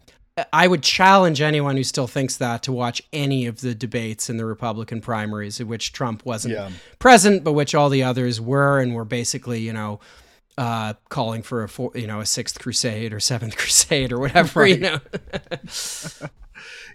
[0.52, 4.38] I would challenge anyone who still thinks that to watch any of the debates in
[4.38, 6.72] the Republican primaries in which Trump wasn't yeah.
[6.98, 10.00] present, but which all the others were, and were basically you know
[10.58, 14.62] uh, calling for a four, you know a sixth crusade or seventh crusade or whatever
[14.62, 14.76] right.
[14.76, 15.00] you know?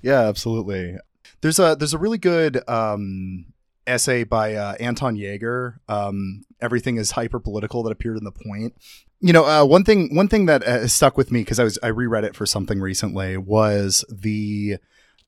[0.02, 0.96] Yeah absolutely.
[1.42, 3.46] There's a there's a really good um,
[3.86, 8.74] essay by uh, Anton Jäger um, everything is hyper political that appeared in the point.
[9.20, 11.78] You know uh, one thing one thing that uh, stuck with me because i was
[11.82, 14.78] i reread it for something recently was the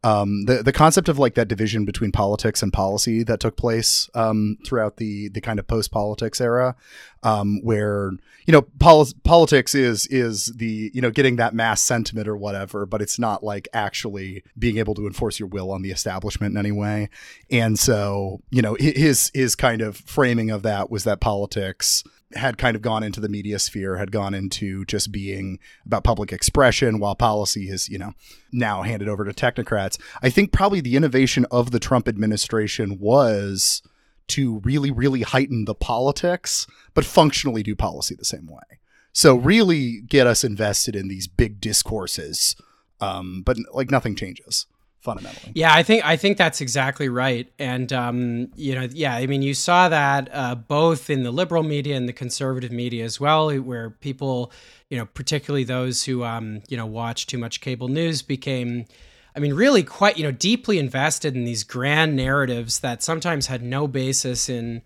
[0.04, 4.10] um, the the concept of like that division between politics and policy that took place
[4.14, 6.74] um, throughout the the kind of post politics era,
[7.22, 8.10] um, where
[8.46, 12.84] you know pol- politics is is the you know getting that mass sentiment or whatever,
[12.84, 16.58] but it's not like actually being able to enforce your will on the establishment in
[16.58, 17.08] any way.
[17.50, 22.02] And so you know his his kind of framing of that was that politics
[22.34, 26.32] had kind of gone into the media sphere, had gone into just being about public
[26.32, 28.12] expression, while policy is, you know,
[28.52, 29.98] now handed over to technocrats.
[30.22, 33.82] I think probably the innovation of the Trump administration was
[34.28, 38.80] to really, really heighten the politics, but functionally do policy the same way.
[39.12, 42.56] So really get us invested in these big discourses,
[43.00, 44.66] um, but like nothing changes
[45.02, 45.52] fundamentally.
[45.54, 47.52] Yeah, I think I think that's exactly right.
[47.58, 51.62] And um, you know, yeah, I mean, you saw that uh, both in the liberal
[51.62, 54.52] media and the conservative media as well, where people,
[54.88, 58.86] you know, particularly those who um, you know watch too much cable news, became.
[59.34, 63.62] I mean, really quite, you know, deeply invested in these grand narratives that sometimes had
[63.62, 64.82] no basis in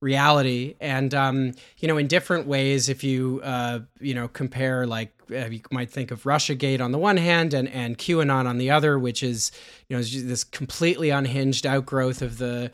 [0.00, 0.76] reality.
[0.80, 5.46] And, um, you know, in different ways, if you, uh, you know, compare like uh,
[5.46, 8.98] you might think of RussiaGate on the one hand and, and QAnon on the other,
[8.98, 9.52] which is,
[9.88, 12.70] you know, this completely unhinged outgrowth of the,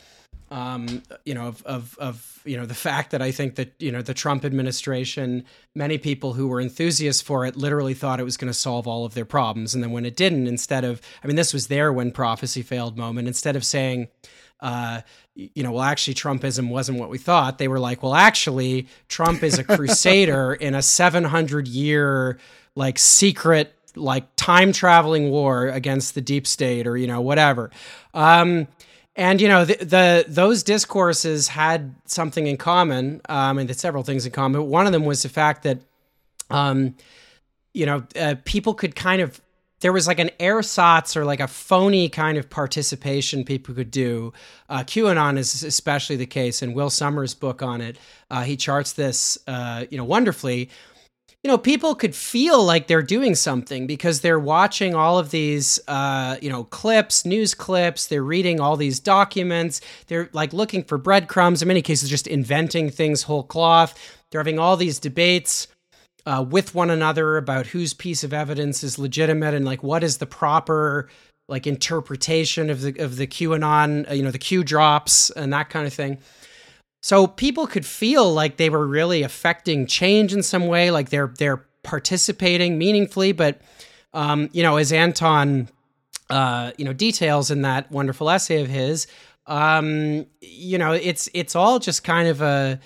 [0.51, 3.91] um, you know, of, of, of, you know, the fact that I think that, you
[3.91, 8.37] know, the Trump administration, many people who were enthusiasts for it literally thought it was
[8.37, 9.75] going to solve all of their problems.
[9.75, 12.97] And then when it didn't, instead of, I mean, this was their when prophecy failed
[12.97, 14.09] moment, instead of saying,
[14.61, 15.01] uh,
[15.35, 17.59] you know, well, actually, Trumpism wasn't what we thought.
[17.59, 22.39] They were like, well, actually, Trump is a crusader in a 700 year,
[22.75, 27.71] like, secret like time traveling war against the deep state or you know whatever.
[28.13, 28.69] Um,
[29.17, 34.27] and you know the, the, those discourses had something in common, um, and several things
[34.27, 34.61] in common.
[34.61, 35.79] But one of them was the fact that,
[36.51, 36.97] um,
[37.73, 39.41] you know, uh, people could kind of
[39.85, 44.33] there was like an ersatz or like a phony kind of participation people could do.
[44.71, 47.99] Uh, QAnon is especially the case, and Will Sommers' book on it,
[48.31, 50.71] uh, he charts this, uh, you know, wonderfully.
[51.43, 55.79] You know, people could feel like they're doing something because they're watching all of these,
[55.87, 58.07] uh, you know, clips, news clips.
[58.07, 59.83] They're reading all these documents.
[60.07, 61.61] They're like looking for breadcrumbs.
[61.61, 63.99] In many cases, just inventing things whole cloth.
[64.31, 65.69] They're having all these debates
[66.27, 70.19] uh, with one another about whose piece of evidence is legitimate and like what is
[70.19, 71.09] the proper
[71.49, 75.69] like interpretation of the of the QAnon, uh, you know, the Q drops and that
[75.69, 76.19] kind of thing.
[77.03, 81.33] So people could feel like they were really affecting change in some way, like they're
[81.39, 83.33] they're participating meaningfully.
[83.33, 83.61] But
[84.15, 85.69] um, you know, as Anton,
[86.31, 89.07] uh, you know, details in that wonderful essay of his,
[89.47, 92.81] um, you know, it's it's all just kind of a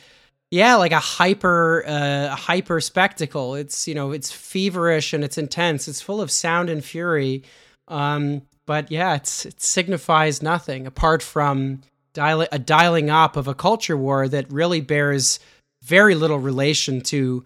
[0.50, 3.54] yeah, like a hyper uh, hyper spectacle.
[3.54, 5.88] It's you know it's feverish and it's intense.
[5.88, 7.42] It's full of sound and fury.
[7.88, 11.82] Um, but yeah, it's it signifies nothing apart from
[12.14, 15.38] dial- a dialing up of a culture war that really bears
[15.82, 17.44] very little relation to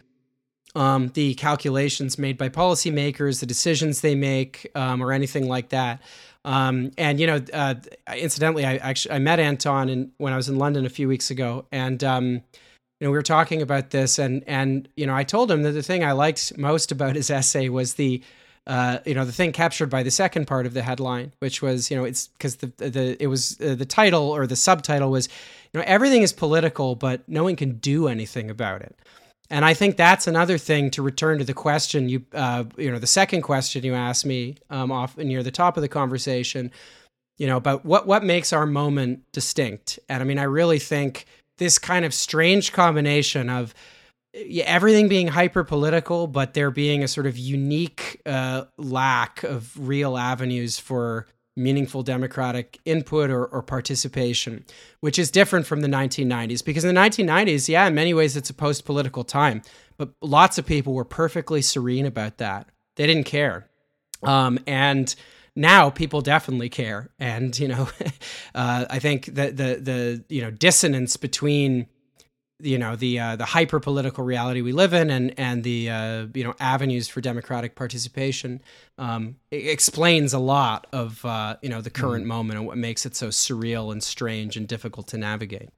[0.74, 6.00] um, the calculations made by policymakers, the decisions they make, um, or anything like that.
[6.44, 7.74] Um, and you know, uh,
[8.16, 11.30] incidentally, I actually I met Anton in, when I was in London a few weeks
[11.30, 12.42] ago, and um,
[13.02, 15.72] you know, we were talking about this, and and you know, I told him that
[15.72, 18.22] the thing I liked most about his essay was the,
[18.68, 21.90] uh, you know, the thing captured by the second part of the headline, which was,
[21.90, 25.28] you know, it's because the the it was uh, the title or the subtitle was,
[25.72, 28.94] you know, everything is political, but no one can do anything about it.
[29.50, 33.00] And I think that's another thing to return to the question you, uh, you know,
[33.00, 36.70] the second question you asked me um, off near the top of the conversation,
[37.36, 39.98] you know, about what what makes our moment distinct.
[40.08, 41.26] And I mean, I really think
[41.58, 43.74] this kind of strange combination of
[44.34, 50.16] everything being hyper political, but there being a sort of unique uh, lack of real
[50.16, 54.64] avenues for meaningful democratic input or, or, participation,
[55.00, 56.64] which is different from the 1990s.
[56.64, 59.60] Because in the 1990s, yeah, in many ways it's a post political time,
[59.98, 62.68] but lots of people were perfectly serene about that.
[62.96, 63.68] They didn't care.
[64.22, 65.14] Um, and
[65.54, 67.88] now people definitely care and you know
[68.54, 71.86] uh, i think that the the you know dissonance between
[72.62, 76.26] you know the uh, the hyper political reality we live in and and the uh,
[76.34, 78.62] you know avenues for democratic participation
[78.98, 82.28] um, explains a lot of uh, you know the current mm.
[82.28, 85.70] moment and what makes it so surreal and strange and difficult to navigate.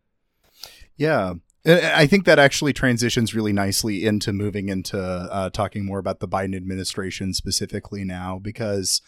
[0.96, 1.34] Yeah,
[1.66, 6.28] I think that actually transitions really nicely into moving into uh, talking more about the
[6.28, 9.00] Biden administration specifically now because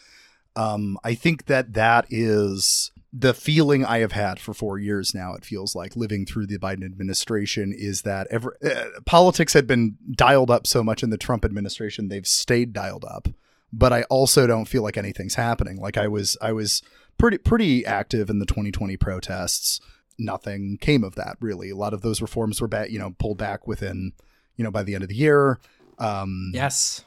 [0.56, 5.34] um, I think that that is the feeling I have had for four years now.
[5.34, 9.96] It feels like living through the Biden administration is that ever uh, politics had been
[10.12, 13.28] dialed up so much in the Trump administration, they've stayed dialed up.
[13.72, 15.76] But I also don't feel like anything's happening.
[15.76, 16.82] Like I was, I was
[17.18, 19.80] pretty pretty active in the 2020 protests.
[20.18, 21.70] Nothing came of that really.
[21.70, 24.12] A lot of those reforms were, back, you know, pulled back within,
[24.56, 25.58] you know, by the end of the year.
[25.98, 27.04] Um, yes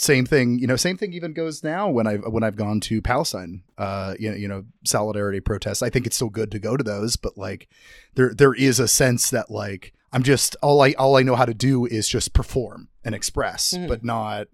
[0.00, 3.02] same thing you know same thing even goes now when i've when i've gone to
[3.02, 6.74] palestine uh you know, you know solidarity protests i think it's still good to go
[6.74, 7.68] to those but like
[8.14, 11.44] there there is a sense that like i'm just all i all i know how
[11.44, 13.86] to do is just perform and express mm.
[13.86, 14.48] but not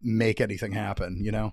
[0.00, 1.52] make anything happen you know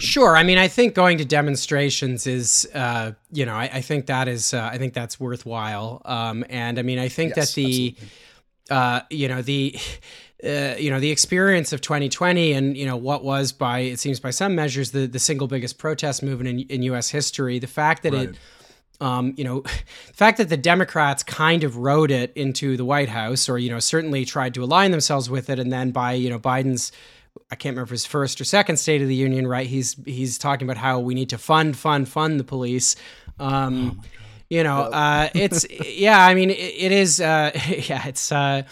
[0.00, 0.36] Sure.
[0.36, 4.26] I mean, I think going to demonstrations is, uh, you know, I, I think that
[4.26, 6.02] is, uh, I think that's worthwhile.
[6.04, 7.94] Um, and I mean, I think yes, that the,
[8.70, 9.78] uh, you know, the,
[10.44, 14.20] uh, you know the experience of 2020 and you know what was by it seems
[14.20, 17.10] by some measures the the single biggest protest movement in, in U.S.
[17.10, 17.58] history.
[17.58, 18.28] The fact that right.
[18.30, 18.36] it
[19.00, 19.60] um, you know,
[20.06, 23.70] the fact that the Democrats kind of wrote it into the White House, or you
[23.70, 26.92] know, certainly tried to align themselves with it, and then by you know Biden's,
[27.50, 29.66] I can't remember his first or second State of the Union, right?
[29.66, 32.96] He's he's talking about how we need to fund, fund, fund the police.
[33.38, 34.08] Um, oh
[34.50, 36.24] you know, uh, it's yeah.
[36.24, 37.20] I mean, it, it is.
[37.20, 37.50] Uh,
[37.88, 38.30] yeah, it's.
[38.30, 38.62] Uh,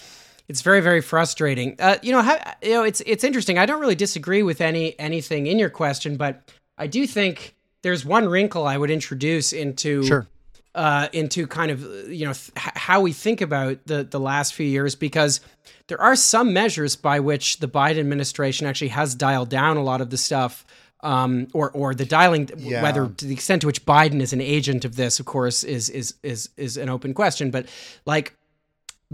[0.49, 1.76] it's very very frustrating.
[1.78, 3.59] Uh, you know, how, you know, it's it's interesting.
[3.59, 8.05] I don't really disagree with any anything in your question, but I do think there's
[8.05, 10.26] one wrinkle I would introduce into sure.
[10.74, 14.66] uh, into kind of you know th- how we think about the the last few
[14.66, 15.40] years because
[15.88, 20.01] there are some measures by which the Biden administration actually has dialed down a lot
[20.01, 20.64] of the stuff.
[21.05, 22.80] Um, or or the dialing, yeah.
[22.80, 25.90] whether to the extent to which Biden is an agent of this, of course, is
[25.90, 27.51] is is is an open question.
[27.51, 27.66] But
[28.07, 28.36] like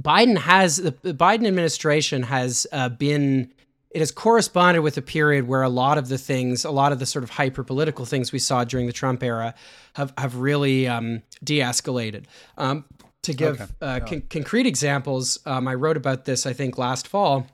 [0.00, 3.52] Biden has the Biden administration has uh, been
[3.90, 6.98] it has corresponded with a period where a lot of the things, a lot of
[6.98, 9.54] the sort of hyper political things we saw during the Trump era,
[9.94, 12.24] have have really um, de-escalated.
[12.56, 12.84] Um,
[13.22, 13.72] to give okay.
[13.82, 17.46] uh, con- concrete examples, um, I wrote about this I think last fall.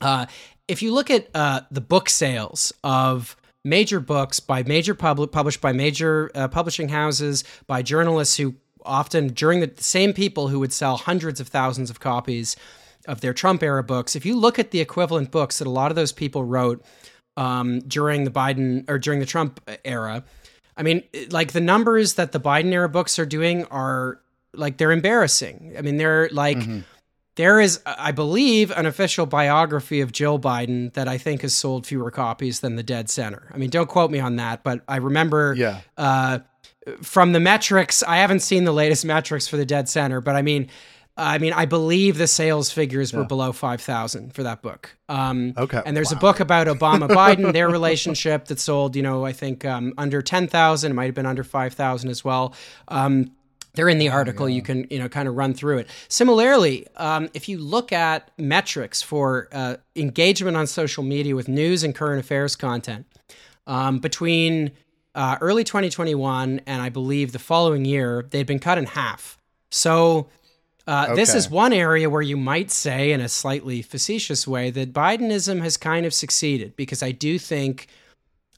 [0.00, 0.26] Uh,
[0.66, 5.60] if you look at uh, the book sales of major books by major public published
[5.60, 8.54] by major uh, publishing houses by journalists who
[8.88, 12.56] often during the same people who would sell hundreds of thousands of copies
[13.06, 14.16] of their Trump era books.
[14.16, 16.84] If you look at the equivalent books that a lot of those people wrote
[17.36, 20.24] um, during the Biden or during the Trump era,
[20.76, 24.20] I mean, like the numbers that the Biden era books are doing are
[24.52, 25.74] like they're embarrassing.
[25.76, 26.58] I mean, they're like.
[26.58, 26.80] Mm-hmm.
[27.34, 31.86] There is, I believe, an official biography of Jill Biden that I think has sold
[31.86, 33.48] fewer copies than The Dead Center.
[33.54, 35.82] I mean, don't quote me on that, but I remember yeah.
[35.96, 36.40] Uh,
[37.02, 38.02] from the metrics.
[38.02, 40.68] I haven't seen the latest metrics for The Dead Center, but I mean,
[41.18, 43.26] I mean, I believe the sales figures were yeah.
[43.26, 44.96] below 5,000 for that book.
[45.08, 45.82] Um, okay.
[45.84, 46.18] And there's wow.
[46.18, 50.22] a book about Obama Biden, their relationship that sold, you know, I think um, under
[50.22, 50.90] 10,000.
[50.90, 52.54] It might have been under 5,000 as well.
[52.86, 53.32] Um,
[53.74, 54.48] they're in the article.
[54.48, 54.56] Yeah.
[54.56, 55.88] You can, you know, kind of run through it.
[56.08, 61.82] Similarly, um, if you look at metrics for uh, engagement on social media with news
[61.82, 63.06] and current affairs content,
[63.66, 64.70] um, between
[65.18, 69.36] uh, early 2021 and I believe the following year, they'd been cut in half.
[69.70, 70.28] So
[70.86, 71.16] uh, okay.
[71.16, 75.60] This is one area where you might say, in a slightly facetious way, that Bidenism
[75.60, 77.88] has kind of succeeded because I do think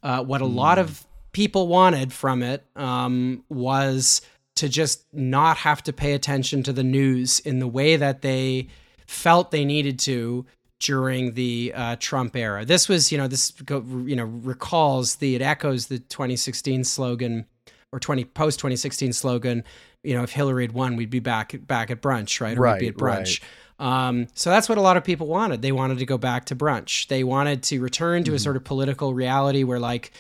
[0.05, 0.55] uh, what a mm.
[0.55, 4.23] lot of people wanted from it um, was
[4.55, 8.69] to just not have to pay attention to the news in the way that they
[9.09, 10.47] felt they needed to
[10.81, 12.64] during the uh, Trump era.
[12.64, 17.47] This was, you know, this you know recalls the it echoes the 2016 slogan
[17.93, 19.64] or 20 post 2016 slogan
[20.03, 22.57] you know, if Hillary had won, we'd be back back at brunch, right?
[22.57, 23.41] Or right, we'd be at brunch.
[23.41, 24.09] Right.
[24.09, 25.62] Um, so that's what a lot of people wanted.
[25.62, 27.09] They wanted to go back to brunch.
[27.09, 28.37] They wanted to return to mm-hmm.
[28.37, 30.12] a sort of political reality where, like,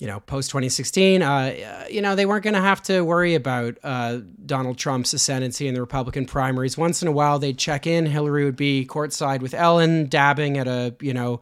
[0.00, 3.76] you know, post 2016, uh, you know, they weren't going to have to worry about
[3.84, 6.78] uh, Donald Trump's ascendancy in the Republican primaries.
[6.78, 8.06] Once in a while, they'd check in.
[8.06, 11.40] Hillary would be courtside with Ellen, dabbing at a, you know,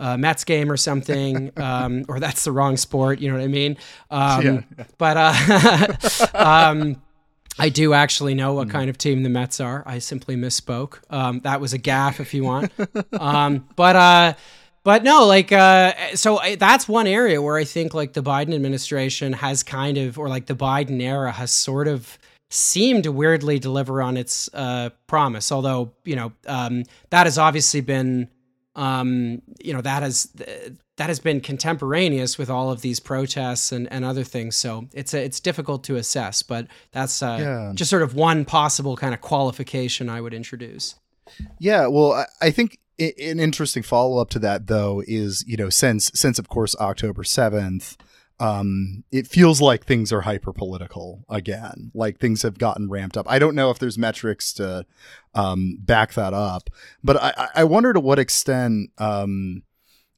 [0.00, 3.20] uh, Mets game or something, um, or that's the wrong sport.
[3.20, 3.76] You know what I mean?
[4.10, 4.84] Um, yeah.
[4.98, 7.00] But uh, um,
[7.60, 8.72] I do actually know what mm.
[8.72, 9.84] kind of team the Mets are.
[9.86, 10.98] I simply misspoke.
[11.10, 12.72] Um, that was a gaffe, if you want.
[13.12, 14.34] Um, but uh,
[14.82, 19.34] but no, like uh, so that's one area where I think like the Biden administration
[19.34, 22.18] has kind of, or like the Biden era has sort of
[22.50, 25.52] seemed to weirdly deliver on its uh, promise.
[25.52, 28.28] Although you know um, that has obviously been
[28.74, 30.30] um, you know that has
[30.96, 34.56] that has been contemporaneous with all of these protests and, and other things.
[34.56, 37.72] So it's a, it's difficult to assess, but that's uh, yeah.
[37.74, 40.96] just sort of one possible kind of qualification I would introduce.
[41.58, 46.10] Yeah, well, I think an interesting follow up to that though is you know since
[46.14, 47.96] since of course October seventh
[48.40, 51.90] um, it feels like things are hyper political again.
[51.94, 53.26] Like things have gotten ramped up.
[53.28, 54.86] I don't know if there's metrics to
[55.34, 56.70] um, back that up,
[57.04, 59.62] but I, I wonder to what extent um,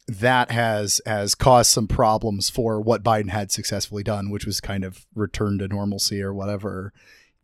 [0.07, 4.85] that has has caused some problems for what Biden had successfully done, which was kind
[4.85, 6.93] of return to normalcy or whatever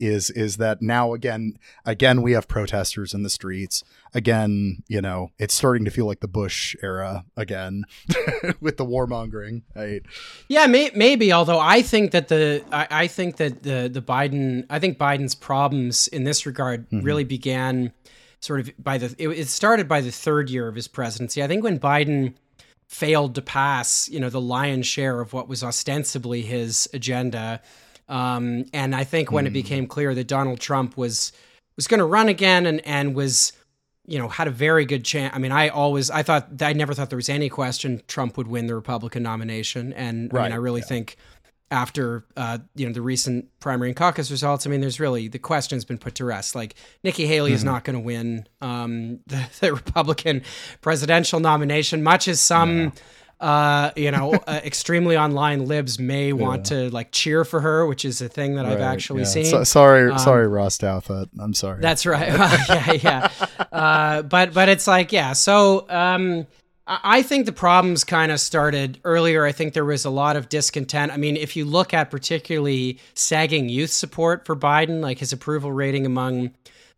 [0.01, 3.85] is is that now again again we have protesters in the streets.
[4.15, 7.85] Again you know it's starting to feel like the bush era again
[8.61, 10.03] with the warmongering right?
[10.49, 14.65] Yeah may, maybe although i think that the I, I, think that the the biden
[14.71, 17.05] i think biden's problems in this regard mm-hmm.
[17.05, 17.93] really began
[18.41, 21.43] sort of by the it, it started by the third year of his presidency.
[21.43, 22.35] I think when biden
[22.87, 27.61] failed to pass you know the lion's share of what was ostensibly his agenda
[28.09, 29.49] um, and I think when mm.
[29.49, 29.55] it hmm.
[29.55, 31.33] became clear that Donald Trump was
[31.77, 33.53] was going to run again and and was
[34.07, 35.35] you know had a very good chance.
[35.35, 38.49] I mean, I always I thought I never thought there was any question Trump would
[38.49, 40.41] win the Republican nomination, and right.
[40.41, 40.87] I mean, I really yeah.
[40.87, 41.17] think
[41.71, 45.39] after uh, you know the recent primary and caucus results, I mean, there's really the
[45.39, 46.55] question's been put to rest.
[46.55, 47.57] Like Nikki Haley mm-hmm.
[47.57, 50.43] is not going to win um, the, the, Republican
[50.81, 52.79] presidential nomination, much as some.
[52.79, 52.91] Yeah
[53.41, 56.77] uh, you know, uh, extremely online libs may want yeah.
[56.77, 59.27] to like cheer for her, which is a thing that right, I've actually yeah.
[59.27, 59.45] seen.
[59.47, 61.29] So, sorry, um, sorry, Ross Douthat.
[61.39, 61.81] I'm sorry.
[61.81, 62.29] That's right.
[62.69, 63.47] yeah, yeah.
[63.73, 65.33] Uh, but but it's like yeah.
[65.33, 66.47] So um,
[66.87, 69.45] I think the problems kind of started earlier.
[69.45, 71.13] I think there was a lot of discontent.
[71.13, 75.71] I mean, if you look at particularly sagging youth support for Biden, like his approval
[75.71, 76.53] rating among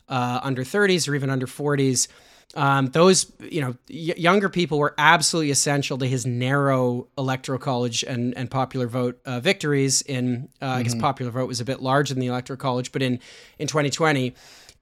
[0.09, 2.09] uh, under 30s or even under 40s
[2.55, 8.03] um, those you know y- younger people were absolutely essential to his narrow electoral college
[8.03, 10.79] and and popular vote uh, victories in uh, mm-hmm.
[10.79, 11.01] I guess mm-hmm.
[11.01, 13.21] popular vote was a bit larger than the electoral college but in
[13.59, 14.35] in 2020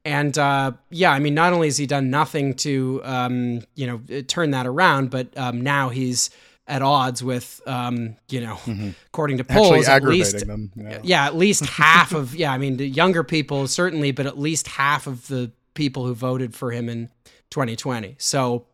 [0.05, 4.23] And uh, yeah, I mean, not only has he done nothing to um, you know
[4.23, 6.31] turn that around, but um, now he's
[6.67, 8.91] at odds with um, you know, mm-hmm.
[9.09, 10.45] according to polls, at least
[10.77, 11.01] yeah.
[11.03, 11.27] yeah.
[11.27, 15.07] at least half of yeah, I mean, the younger people certainly, but at least half
[15.07, 17.11] of the people who voted for him in
[17.51, 18.17] 2020.
[18.19, 18.67] So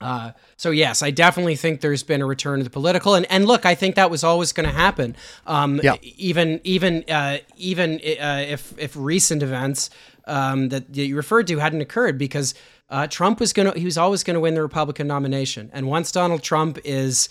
[0.00, 3.44] uh, so yes, I definitely think there's been a return to the political, and and
[3.44, 5.14] look, I think that was always going to happen.
[5.46, 5.96] Um, yeah.
[6.02, 9.90] Even even uh, even uh, if if recent events
[10.26, 12.54] um, that you referred to hadn't occurred, because
[12.88, 15.86] uh, Trump was going to he was always going to win the Republican nomination, and
[15.86, 17.28] once Donald Trump is,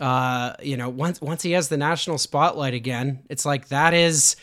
[0.00, 4.36] uh, you know, once once he has the national spotlight again, it's like that is.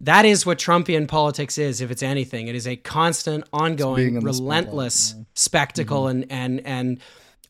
[0.00, 2.46] That is what Trumpian politics is, if it's anything.
[2.46, 5.24] It is a constant, ongoing, relentless yeah.
[5.34, 6.30] spectacle, mm-hmm.
[6.30, 7.00] and and and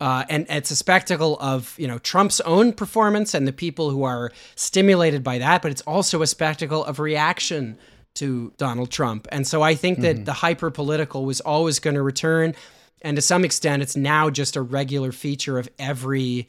[0.01, 4.05] uh, and it's a spectacle of you know Trump's own performance and the people who
[4.05, 7.77] are stimulated by that, but it's also a spectacle of reaction
[8.15, 9.29] to Donald Trump.
[9.31, 10.25] And so I think that mm-hmm.
[10.25, 12.55] the hyper political was always going to return,
[13.03, 16.49] and to some extent, it's now just a regular feature of every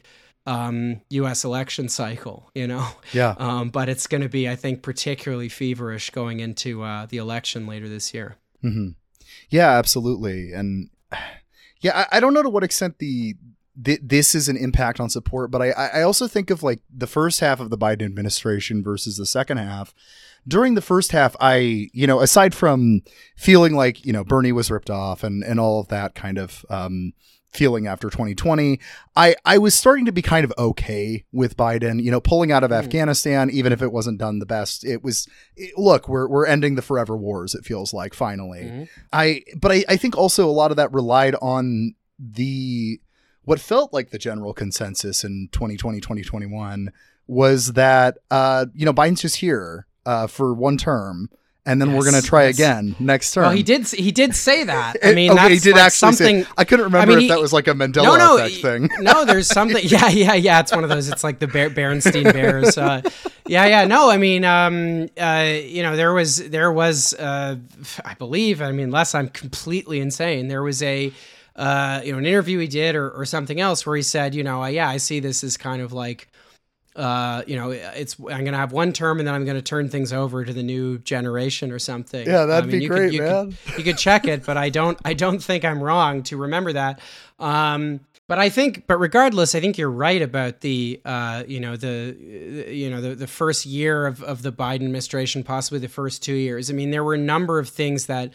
[0.50, 1.44] um, U.S.
[1.44, 2.86] election cycle, you know.
[3.12, 3.34] Yeah.
[3.38, 7.66] Um, but it's going to be, I think, particularly feverish going into uh, the election
[7.66, 8.36] later this year.
[8.64, 8.88] Mm-hmm.
[9.48, 10.90] Yeah, absolutely, and
[11.80, 13.36] yeah, I, I, don't know to what extent the
[13.82, 17.06] th- this is an impact on support, but I I also think of like the
[17.06, 19.94] first half of the Biden administration versus the second half.
[20.46, 23.02] During the first half, I you know aside from
[23.36, 26.64] feeling like you know Bernie was ripped off and and all of that kind of
[26.68, 27.12] um,
[27.50, 28.78] feeling after 2020.
[29.16, 32.62] I, I was starting to be kind of okay with Biden, you know, pulling out
[32.62, 32.78] of mm.
[32.78, 34.84] Afghanistan, even if it wasn't done the best.
[34.84, 38.62] It was, it, look, we're, we're ending the forever wars, it feels like, finally.
[38.62, 38.88] Mm.
[39.12, 43.00] I, but I, I think also a lot of that relied on the,
[43.44, 46.92] what felt like the general consensus in 2020, 2021
[47.26, 51.30] was that, uh, you know, Biden's just here uh, for one term
[51.70, 52.56] and then yes, we're going to try yes.
[52.56, 53.44] again next term.
[53.44, 53.86] Well, he did.
[53.86, 54.96] He did say that.
[55.04, 56.46] I mean, okay, he did like actually something.
[56.58, 58.90] I couldn't remember I mean, if that was like a Mandela no, no, effect thing.
[59.00, 59.82] No, there's something.
[59.84, 60.58] Yeah, yeah, yeah.
[60.58, 61.08] It's one of those.
[61.08, 62.76] It's like the Ber- Berenstein Bears.
[62.76, 63.02] Uh,
[63.46, 63.84] yeah, yeah.
[63.84, 67.56] No, I mean, um, uh, you know, there was, there was, uh,
[68.04, 68.60] I believe.
[68.60, 71.12] I mean, unless I'm completely insane, there was a.
[71.56, 74.42] Uh, you know, an interview he did, or, or something else, where he said, you
[74.42, 76.30] know, uh, yeah, I see this as kind of like
[76.96, 80.12] uh, you know, it's I'm gonna have one term and then I'm gonna turn things
[80.12, 82.26] over to the new generation or something.
[82.26, 83.56] Yeah, that'd I mean, be great, could, you man.
[83.66, 86.72] Could, you could check it, but I don't I don't think I'm wrong to remember
[86.72, 87.00] that.
[87.38, 91.74] Um, but I think, but regardless, I think you're right about the, uh, you know,
[91.74, 92.16] the,
[92.70, 96.34] you know, the, the first year of, of the Biden administration, possibly the first two
[96.34, 96.70] years.
[96.70, 98.32] I mean, there were a number of things that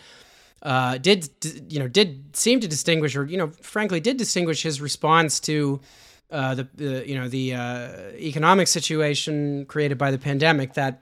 [0.61, 1.29] uh, did,
[1.69, 5.79] you know, did seem to distinguish, or you know, frankly, did distinguish his response to
[6.31, 11.01] uh, the, the, you know the uh, economic situation created by the pandemic that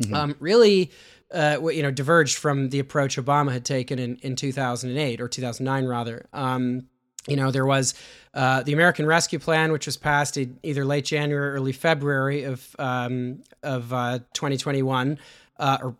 [0.00, 0.14] mm-hmm.
[0.14, 0.90] um, really
[1.32, 5.86] uh, you know diverged from the approach Obama had taken in, in 2008 or 2009
[5.86, 6.26] rather.
[6.32, 6.88] Um,
[7.28, 7.94] you know there was
[8.34, 12.44] uh, the American Rescue Plan, which was passed in either late January or early February
[12.44, 15.18] of um, of uh, 2021,
[15.58, 15.96] uh, or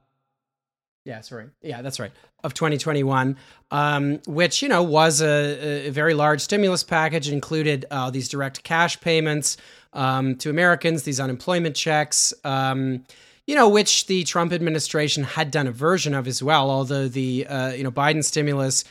[1.04, 1.46] yeah, sorry.
[1.62, 2.12] Yeah, that's right.
[2.44, 3.36] Of 2021,
[3.70, 8.64] um, which, you know, was a, a, very large stimulus package, included uh, these direct
[8.64, 9.56] cash payments
[9.92, 13.04] um, to Americans, these unemployment checks, um,
[13.46, 17.46] you know, which the Trump administration had done a version of as well, although the,
[17.46, 18.84] uh, you know, Biden stimulus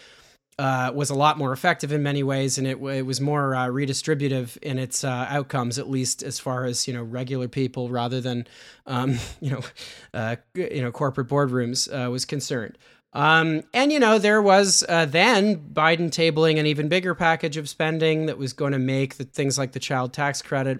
[0.62, 3.68] uh, was a lot more effective in many ways, and it, it was more uh,
[3.68, 8.22] redistributive in its uh, outcomes, at least as far as you know regular people rather
[8.22, 8.46] than
[8.86, 9.62] um, you know
[10.14, 12.78] uh, you know corporate boardrooms uh, was concerned.
[13.14, 17.68] Um, and you know there was uh, then Biden tabling an even bigger package of
[17.68, 20.80] spending that was going to make the things like the child tax credit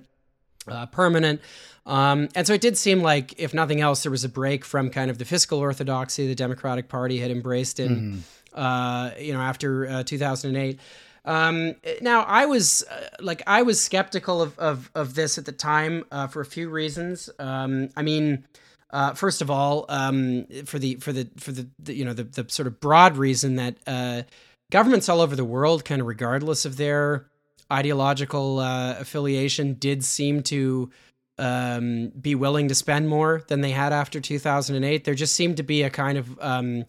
[0.92, 1.42] permanent.
[1.86, 4.92] Um, and so it did seem like, if nothing else, there was a break from
[4.92, 7.90] kind of the fiscal orthodoxy the Democratic Party had embraced in.
[7.90, 8.20] Mm-hmm
[8.54, 10.80] uh, you know, after uh, 2008.
[11.24, 15.52] Um, now I was uh, like I was skeptical of, of, of this at the
[15.52, 17.30] time uh, for a few reasons.
[17.38, 18.44] Um, I mean,
[18.92, 22.24] uh, first of all, um, for the for the for the, the, you know the,
[22.24, 24.24] the sort of broad reason that uh,
[24.72, 27.28] governments all over the world, kind of regardless of their
[27.72, 30.92] ideological uh, affiliation, did seem to
[31.38, 35.04] um, be willing to spend more than they had after 2008.
[35.06, 36.86] There just seemed to be a kind of um,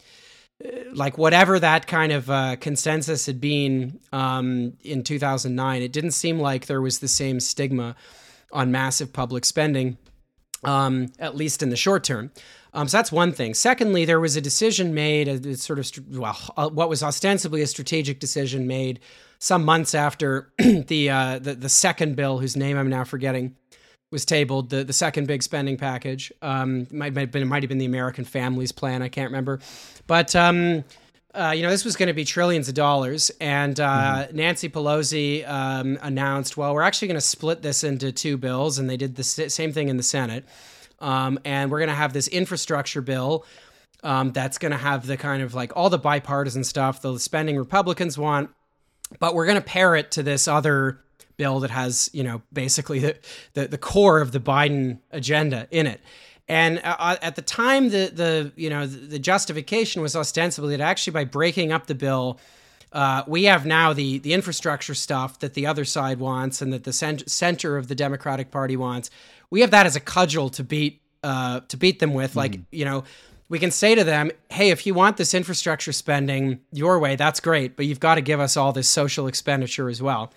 [0.93, 6.39] like whatever that kind of uh, consensus had been um, in 2009, it didn't seem
[6.39, 7.97] like there was the same stigma
[8.53, 9.97] on massive public spending,
[10.65, 12.31] um, at least in the short term.
[12.75, 13.55] Um, so that's one thing.
[13.55, 17.67] Secondly, there was a decision made, a, sort of well, uh, what was ostensibly a
[17.67, 19.01] strategic decision made
[19.39, 23.57] some months after the, uh, the the second bill, whose name I'm now forgetting,
[24.11, 26.33] was tabled, the, the second big spending package.
[26.41, 29.03] Um, might, might have been, it might have been the American Families Plan.
[29.03, 29.61] I can't remember.
[30.07, 30.85] But, um,
[31.35, 33.31] uh, you know, this was going to be trillions of dollars.
[33.41, 34.37] And uh, mm-hmm.
[34.37, 38.79] Nancy Pelosi um, announced, well, we're actually going to split this into two bills.
[38.79, 40.45] And they did the same thing in the Senate.
[41.01, 43.47] Um, and we're going to have this infrastructure bill
[44.03, 47.57] um, that's going to have the kind of like all the bipartisan stuff, the spending
[47.57, 48.51] Republicans want.
[49.19, 51.01] But we're going to pair it to this other
[51.37, 53.17] bill that has, you know, basically the,
[53.55, 56.01] the, the core of the Biden agenda in it.
[56.49, 60.83] And uh, uh, at the time, the the you know the justification was ostensibly that
[60.83, 62.41] actually by breaking up the bill,
[62.93, 66.85] uh, we have now the the infrastructure stuff that the other side wants and that
[66.85, 69.11] the cent- center of the Democratic Party wants.
[69.51, 72.31] We have that as a cudgel to beat uh, to beat them with.
[72.31, 72.39] Mm-hmm.
[72.39, 73.05] Like you know,
[73.49, 77.39] we can say to them, "Hey, if you want this infrastructure spending your way, that's
[77.39, 80.33] great, but you've got to give us all this social expenditure as well."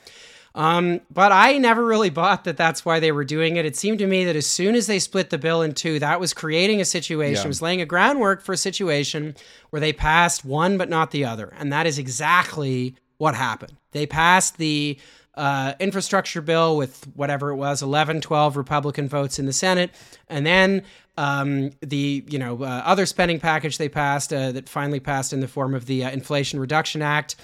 [0.55, 3.65] Um, but I never really bought that that's why they were doing it.
[3.65, 6.19] It seemed to me that as soon as they split the bill in two, that
[6.21, 7.47] was creating a situation, yeah.
[7.47, 9.35] was laying a groundwork for a situation
[9.69, 11.53] where they passed one but not the other.
[11.59, 13.73] And that is exactly what happened.
[13.91, 14.97] They passed the
[15.35, 19.91] uh, infrastructure bill with whatever it was 11 12 republican votes in the senate
[20.29, 20.81] and then
[21.17, 25.41] um, the you know uh, other spending package they passed uh, that finally passed in
[25.41, 27.35] the form of the uh, inflation reduction act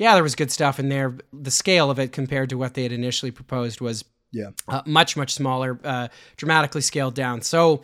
[0.00, 1.14] yeah, there was good stuff in there.
[1.30, 5.14] The scale of it compared to what they had initially proposed was yeah uh, much
[5.14, 7.42] much smaller, uh, dramatically scaled down.
[7.42, 7.82] So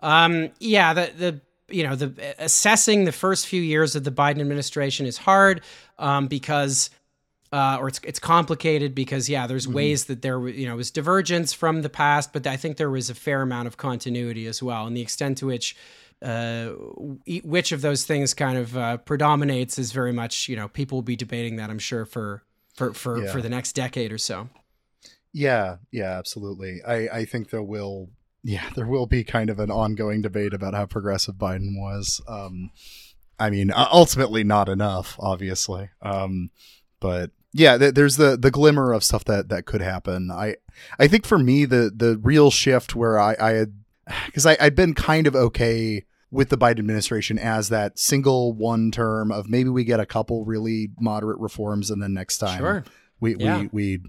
[0.00, 1.40] um, yeah, the the
[1.72, 5.62] you know the assessing the first few years of the Biden administration is hard
[5.98, 6.90] um, because.
[7.54, 9.76] Uh, or it's it's complicated because yeah, there's mm-hmm.
[9.76, 13.10] ways that there you know was divergence from the past, but I think there was
[13.10, 15.76] a fair amount of continuity as well, and the extent to which
[16.22, 16.68] uh,
[17.42, 21.02] which of those things kind of uh, predominates is very much you know people will
[21.02, 22.42] be debating that I'm sure for
[22.74, 23.32] for for, yeah.
[23.32, 24.48] for the next decade or so.
[25.32, 26.80] Yeah, yeah, absolutely.
[26.86, 28.10] I I think there will
[28.44, 32.20] yeah there will be kind of an ongoing debate about how progressive Biden was.
[32.28, 32.70] Um,
[33.38, 35.90] I mean, ultimately not enough, obviously.
[36.00, 36.50] Um,
[37.00, 40.30] but yeah, th- there's the the glimmer of stuff that that could happen.
[40.30, 40.56] I
[40.98, 43.74] I think for me the the real shift where I I had
[44.26, 48.90] because I I'd been kind of okay with the Biden administration as that single one
[48.90, 52.84] term of maybe we get a couple really moderate reforms and then next time sure.
[53.20, 53.60] we, yeah.
[53.60, 54.00] we we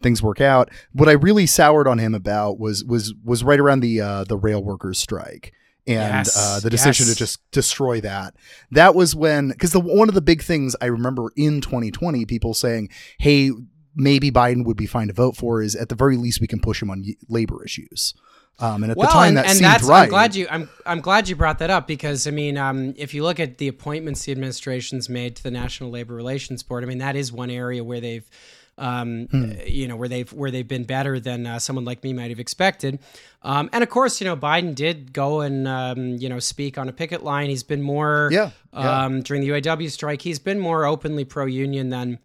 [0.00, 0.70] things work out.
[0.92, 4.38] What I really soured on him about was was was right around the uh, the
[4.38, 5.52] rail workers strike
[5.86, 7.14] and yes, uh, the decision yes.
[7.14, 8.34] to just destroy that.
[8.70, 12.54] That was when because the one of the big things I remember in 2020, people
[12.54, 13.50] saying, "Hey,
[13.94, 16.60] maybe Biden would be fine to vote for." Is at the very least we can
[16.60, 18.14] push him on labor issues.
[18.58, 20.04] Um, and at well, the time, and, that and seemed that's, right.
[20.04, 20.46] I'm glad you.
[20.48, 23.58] I'm I'm glad you brought that up because I mean, um, if you look at
[23.58, 27.32] the appointments the administration's made to the National Labor Relations Board, I mean, that is
[27.32, 28.28] one area where they've,
[28.78, 29.52] um, hmm.
[29.66, 32.38] you know, where they've where they've been better than uh, someone like me might have
[32.38, 33.00] expected.
[33.42, 36.88] Um, and of course, you know, Biden did go and um, you know speak on
[36.88, 37.48] a picket line.
[37.48, 39.04] He's been more, yeah, yeah.
[39.04, 40.22] Um, during the UAW strike.
[40.22, 42.18] He's been more openly pro-union than.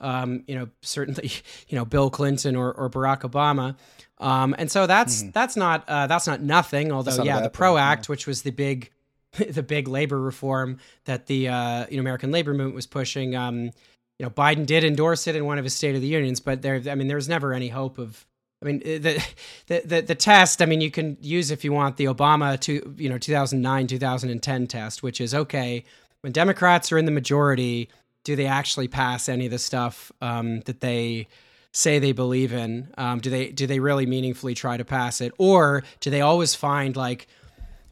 [0.00, 1.30] Um, you know, certainly,
[1.68, 3.76] you know, Bill Clinton or, or Barack Obama.
[4.22, 5.30] Um, and so that's mm-hmm.
[5.32, 6.92] that's not uh, that's not nothing.
[6.92, 8.12] Although yeah, the Pro Act, yeah.
[8.12, 8.90] which was the big
[9.48, 13.34] the big labor reform that the uh, you know American labor movement was pushing.
[13.36, 13.70] Um,
[14.18, 16.62] you know, Biden did endorse it in one of his State of the Unions, but
[16.62, 18.26] there, I mean, there was never any hope of.
[18.60, 19.24] I mean, the,
[19.66, 20.62] the the the test.
[20.62, 24.66] I mean, you can use if you want the Obama to you know 2009 2010
[24.68, 25.84] test, which is okay
[26.22, 27.88] when Democrats are in the majority,
[28.24, 31.28] do they actually pass any of the stuff um, that they
[31.72, 32.92] say they believe in?
[32.96, 36.54] Um, do they do they really meaningfully try to pass it, or do they always
[36.54, 37.26] find like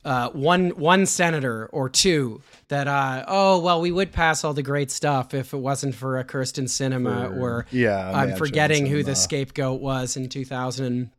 [0.04, 4.62] uh, one one senator or two that uh, oh well we would pass all the
[4.62, 9.14] great stuff if it wasn't for a Kyrsten Sinema or yeah I'm forgetting who the
[9.14, 11.10] scapegoat was in 2000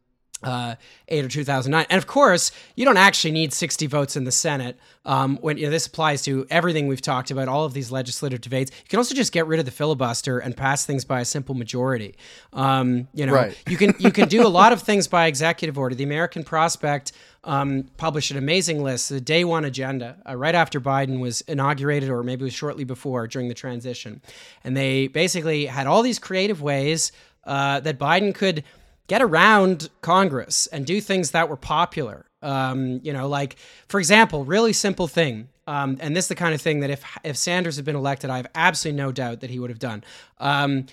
[0.44, 0.76] uh,
[1.08, 1.86] eight or 2009.
[1.90, 4.78] And of course, you don't actually need 60 votes in the Senate.
[5.06, 8.42] Um, when you know, this applies to everything we've talked about, all of these legislative
[8.42, 8.72] debates.
[8.72, 11.56] You can also just get rid of the filibuster and pass things by a simple
[11.56, 12.16] majority.
[12.54, 13.58] Um, you know, right.
[13.68, 15.96] you can you can do a lot of things by executive order.
[15.96, 17.14] The American Prospect
[17.44, 22.10] um, published an amazing list, the day one agenda, uh, right after Biden was inaugurated,
[22.10, 24.22] or maybe it was shortly before during the transition,
[24.64, 27.12] and they basically had all these creative ways
[27.46, 28.64] uh, that Biden could
[29.12, 32.26] get around Congress and do things that were popular.
[32.42, 33.58] Um, you know, like
[33.90, 35.50] for example, really simple thing.
[35.68, 38.30] Um, and this is the kind of thing that if if Sanders had been elected,
[38.30, 40.06] I have absolutely no doubt that he would have done.
[40.38, 40.86] Um,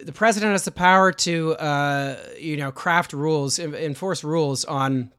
[0.00, 5.10] the president has the power to, uh, you know, craft rules, enforce rules on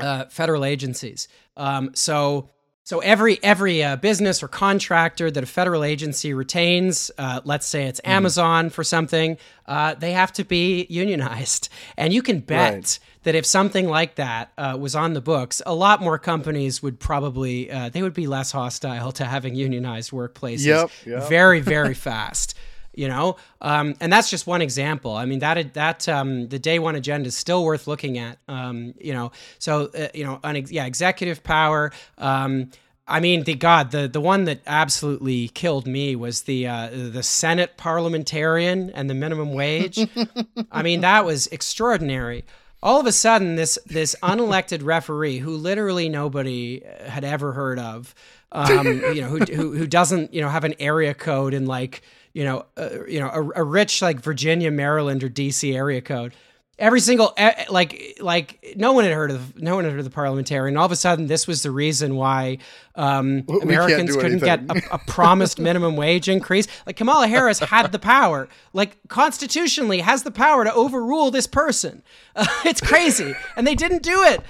[0.00, 1.28] uh, federal agencies.
[1.56, 2.50] Um, so
[2.88, 7.84] So every every uh, business or contractor that a federal agency retains, uh, let's say
[7.84, 8.08] it's mm.
[8.08, 9.36] Amazon for something,
[9.66, 11.68] uh, they have to be unionized.
[11.98, 12.98] And you can bet right.
[13.24, 16.98] that if something like that uh, was on the books, a lot more companies would
[16.98, 20.64] probably uh, they would be less hostile to having unionized workplaces.
[20.64, 21.28] Yep, yep.
[21.28, 22.54] Very very fast
[22.98, 26.78] you know um, and that's just one example i mean that that um, the day
[26.78, 30.66] one agenda is still worth looking at um, you know so uh, you know un-
[30.68, 32.70] yeah executive power um,
[33.10, 37.22] I mean, the God, the the one that absolutely killed me was the uh, the
[37.22, 39.98] Senate parliamentarian and the minimum wage.
[40.70, 42.44] I mean, that was extraordinary.
[42.82, 48.14] All of a sudden, this this unelected referee, who literally nobody had ever heard of,
[48.52, 52.02] um, you know, who, who who doesn't you know have an area code in like
[52.38, 56.32] you know, uh, you know, a, a, rich like Virginia, Maryland, or DC area code.
[56.78, 57.34] Every single
[57.68, 60.76] like like no one had heard of no one had heard of the parliamentarian.
[60.76, 62.58] All of a sudden, this was the reason why
[62.94, 66.68] um, Americans couldn't get a, a promised minimum wage increase.
[66.86, 72.04] Like Kamala Harris had the power, like constitutionally has the power to overrule this person.
[72.36, 74.42] Uh, it's crazy, and they didn't do it.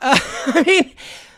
[0.00, 0.16] Uh,
[0.46, 0.92] I mean,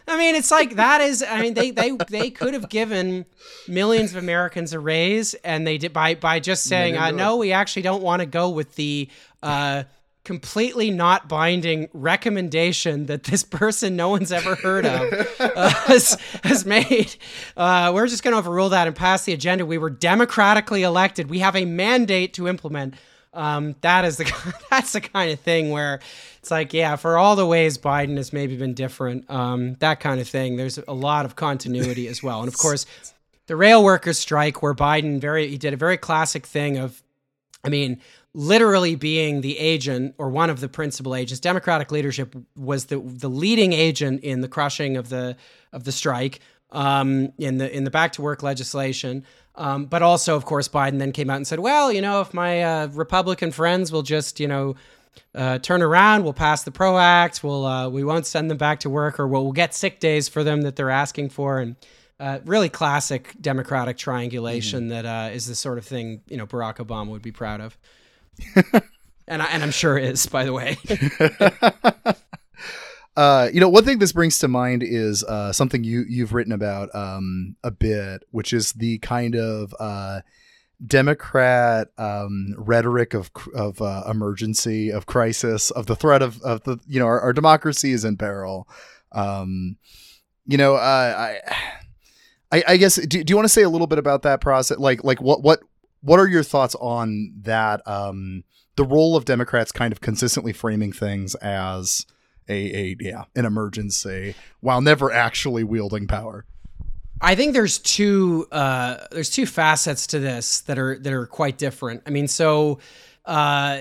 [0.06, 1.22] I mean, it's like that is.
[1.22, 3.24] I mean, they they they could have given
[3.66, 7.52] millions of Americans a raise, and they did by by just saying, uh, "No, we
[7.52, 9.08] actually don't want to go with the."
[9.42, 9.84] Uh,
[10.24, 16.64] completely not binding recommendation that this person no one's ever heard of uh, has, has
[16.64, 17.14] made.
[17.56, 19.66] Uh, we're just going to overrule that and pass the agenda.
[19.66, 21.28] We were democratically elected.
[21.28, 22.94] We have a mandate to implement.
[23.34, 26.00] Um, that is the that's the kind of thing where
[26.44, 30.20] it's like, yeah, for all the ways Biden has maybe been different, um, that kind
[30.20, 30.56] of thing.
[30.56, 32.84] There's a lot of continuity as well, and of course,
[33.46, 37.02] the rail workers strike, where Biden very he did a very classic thing of,
[37.64, 37.98] I mean,
[38.34, 41.40] literally being the agent or one of the principal agents.
[41.40, 45.38] Democratic leadership was the the leading agent in the crushing of the
[45.72, 46.40] of the strike
[46.72, 49.24] um, in the in the back to work legislation.
[49.54, 52.34] Um, but also, of course, Biden then came out and said, well, you know, if
[52.34, 54.74] my uh, Republican friends will just, you know,
[55.34, 58.80] uh, turn around, we'll pass the PRO Act, we'll, uh, we won't send them back
[58.80, 61.58] to work, or we'll, we'll get sick days for them that they're asking for.
[61.58, 61.76] And
[62.20, 64.90] uh, really classic Democratic triangulation mm-hmm.
[64.90, 67.76] that uh, is the sort of thing, you know, Barack Obama would be proud of.
[69.28, 70.76] and, I, and I'm sure is, by the way.
[73.16, 76.52] Uh, you know, one thing this brings to mind is uh, something you you've written
[76.52, 80.20] about um, a bit, which is the kind of uh,
[80.86, 86.78] Democrat um, rhetoric of of uh, emergency, of crisis, of the threat of of the
[86.86, 88.68] you know our, our democracy is in peril.
[89.12, 89.76] Um,
[90.46, 90.78] you know, uh,
[91.16, 91.38] I,
[92.52, 94.78] I, I guess do, do you want to say a little bit about that process?
[94.78, 95.60] Like like what what
[96.00, 97.86] what are your thoughts on that?
[97.86, 98.44] Um,
[98.76, 102.06] the role of Democrats kind of consistently framing things as
[102.48, 106.44] a, a yeah an emergency while never actually wielding power.
[107.24, 111.56] I think there's two uh, there's two facets to this that are that are quite
[111.56, 112.02] different.
[112.06, 112.80] I mean, so
[113.24, 113.80] uh,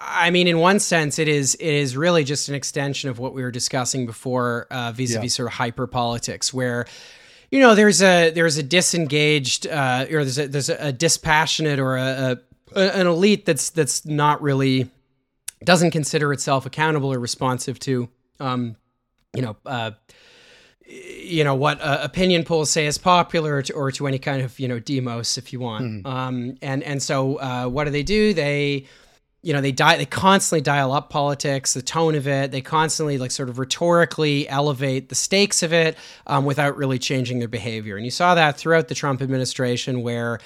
[0.00, 3.34] I mean, in one sense, it is it is really just an extension of what
[3.34, 5.36] we were discussing before, uh, vis-a-vis yeah.
[5.36, 6.86] sort of hyper politics, where
[7.50, 11.96] you know there's a there's a disengaged uh, or there's a there's a, dispassionate or
[11.96, 12.38] a,
[12.76, 14.88] a an elite that's that's not really
[15.64, 18.08] doesn't consider itself accountable or responsive to,
[18.38, 18.76] um,
[19.34, 19.90] you know, uh,
[20.88, 24.42] you know what uh, opinion polls say is popular, or to, or to, any kind
[24.42, 25.84] of you know demos, if you want.
[25.84, 26.06] Mm.
[26.06, 28.32] Um, and and so uh, what do they do?
[28.32, 28.86] They
[29.42, 33.18] you know they die they constantly dial up politics the tone of it they constantly
[33.18, 37.96] like sort of rhetorically elevate the stakes of it um, without really changing their behavior
[37.96, 40.40] and you saw that throughout the trump administration where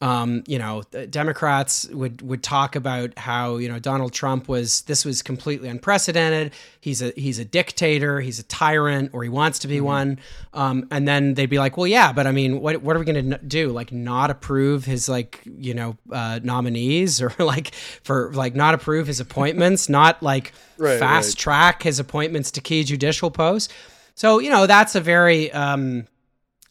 [0.00, 5.04] um, you know, Democrats would would talk about how you know Donald Trump was this
[5.04, 6.52] was completely unprecedented.
[6.80, 8.20] He's a he's a dictator.
[8.20, 9.84] He's a tyrant, or he wants to be mm-hmm.
[9.84, 10.18] one.
[10.54, 13.04] Um, and then they'd be like, well, yeah, but I mean, what what are we
[13.04, 13.70] going to do?
[13.70, 19.08] Like, not approve his like you know uh, nominees, or like for like not approve
[19.08, 21.38] his appointments, not like right, fast right.
[21.38, 23.72] track his appointments to key judicial posts.
[24.14, 26.06] So you know that's a very um,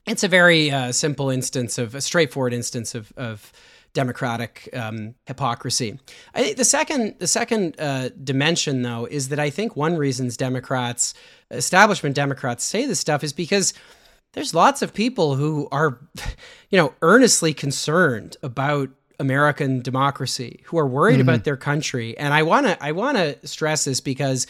[0.08, 3.52] it's a very uh, simple instance of a straightforward instance of, of
[3.94, 6.00] democratic um, hypocrisy.
[6.34, 11.14] I, the second, the second uh, dimension, though, is that I think one reasons Democrats,
[11.52, 13.74] establishment Democrats, say this stuff is because
[14.34, 16.00] there's lots of people who are,
[16.70, 18.90] you know, earnestly concerned about
[19.20, 21.22] American democracy, who are worried mm-hmm.
[21.22, 24.46] about their country, and I wanna, I wanna stress this because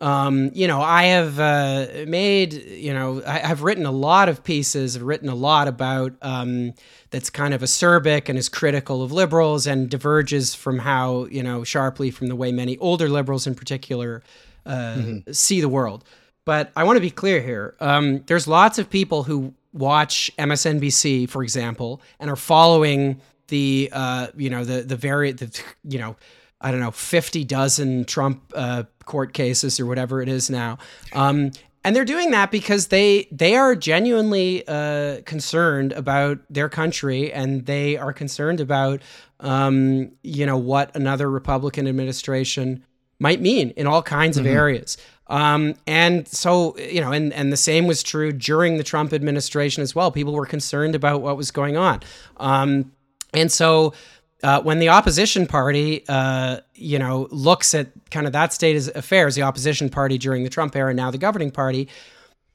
[0.00, 4.42] um, you know, I have uh, made, you know, I, have written a lot of
[4.42, 6.72] pieces, I've written a lot about um,
[7.10, 11.64] that's kind of acerbic and is critical of liberals and diverges from how, you know,
[11.64, 14.22] sharply from the way many older liberals in particular
[14.64, 15.32] uh, mm-hmm.
[15.32, 16.04] see the world.
[16.46, 17.74] But I want to be clear here.
[17.80, 24.28] Um, there's lots of people who watch MSNBC, for example, and are following the uh,
[24.36, 26.16] you know the the very the you know
[26.60, 30.78] I don't know fifty dozen Trump uh, court cases or whatever it is now.
[31.12, 31.52] Um,
[31.82, 37.64] and they're doing that because they they are genuinely uh, concerned about their country and
[37.66, 39.00] they are concerned about
[39.40, 42.84] um, you know what another Republican administration
[43.18, 44.46] might mean in all kinds mm-hmm.
[44.46, 44.96] of areas.
[45.28, 49.80] Um, and so, you know, and, and the same was true during the Trump administration
[49.80, 50.10] as well.
[50.10, 52.00] People were concerned about what was going on.
[52.38, 52.90] Um,
[53.32, 53.94] and so
[54.42, 58.96] uh, when the opposition party, uh, you know, looks at kind of that state of
[58.96, 61.88] affairs, the opposition party during the Trump era, now the governing party,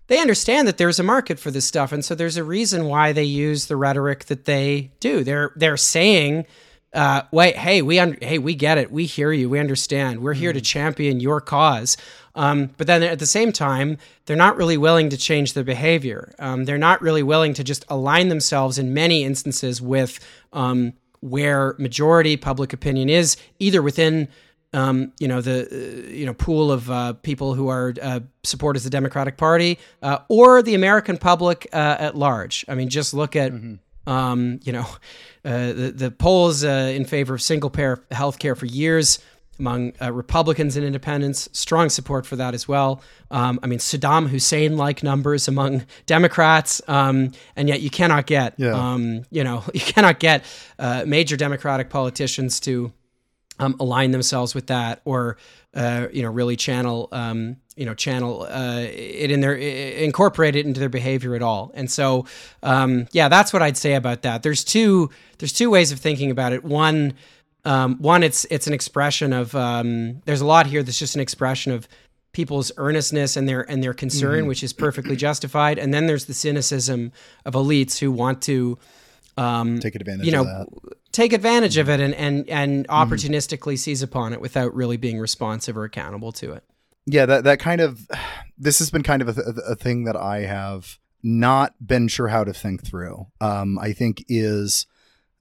[0.07, 3.11] they understand that there's a market for this stuff, and so there's a reason why
[3.11, 5.23] they use the rhetoric that they do.
[5.23, 6.45] They're they're saying
[6.95, 10.21] uh, wait, hey, we un- hey, we get it, we hear you, we understand.
[10.21, 10.55] We're here mm.
[10.55, 11.97] to champion your cause.
[12.35, 16.33] Um, but then at the same time, they're not really willing to change their behavior.
[16.39, 20.19] Um, they're not really willing to just align themselves in many instances with
[20.53, 20.93] um,
[21.25, 24.27] where majority public opinion is, either within
[24.73, 28.85] um, you know the uh, you know pool of uh, people who are uh, supporters
[28.85, 32.65] of the Democratic Party uh, or the American public uh, at large.
[32.67, 33.75] I mean, just look at mm-hmm.
[34.07, 34.85] Um, you know,
[35.43, 39.17] uh, the, the polls uh, in favor of single payer health care for years
[39.59, 43.01] among uh, Republicans and independents, strong support for that as well.
[43.31, 48.55] Um, I mean, Saddam Hussein like numbers among Democrats, um, and yet you cannot get,
[48.57, 48.73] yeah.
[48.73, 50.43] um, you know, you cannot get
[50.79, 52.91] uh, major Democratic politicians to
[53.59, 55.37] um, align themselves with that or,
[55.73, 60.65] uh, you know, really channel um, you know channel uh, it in their incorporate it
[60.65, 62.25] into their behavior at all and so
[62.63, 66.31] um, yeah that's what i'd say about that there's two there's two ways of thinking
[66.31, 67.13] about it one
[67.65, 71.21] um, one it's it's an expression of um, there's a lot here that's just an
[71.21, 71.87] expression of
[72.31, 74.47] people's earnestness and their and their concern mm-hmm.
[74.47, 77.11] which is perfectly justified and then there's the cynicism
[77.45, 78.77] of elites who want to
[79.37, 80.65] um, take advantage you know
[81.11, 81.81] take advantage mm-hmm.
[81.81, 83.13] of it and and and mm-hmm.
[83.13, 83.75] opportunistically mm-hmm.
[83.75, 86.63] seize upon it without really being responsive or accountable to it
[87.05, 88.07] yeah, that that kind of
[88.57, 92.43] this has been kind of a, a thing that I have not been sure how
[92.43, 93.27] to think through.
[93.39, 94.87] Um, I think is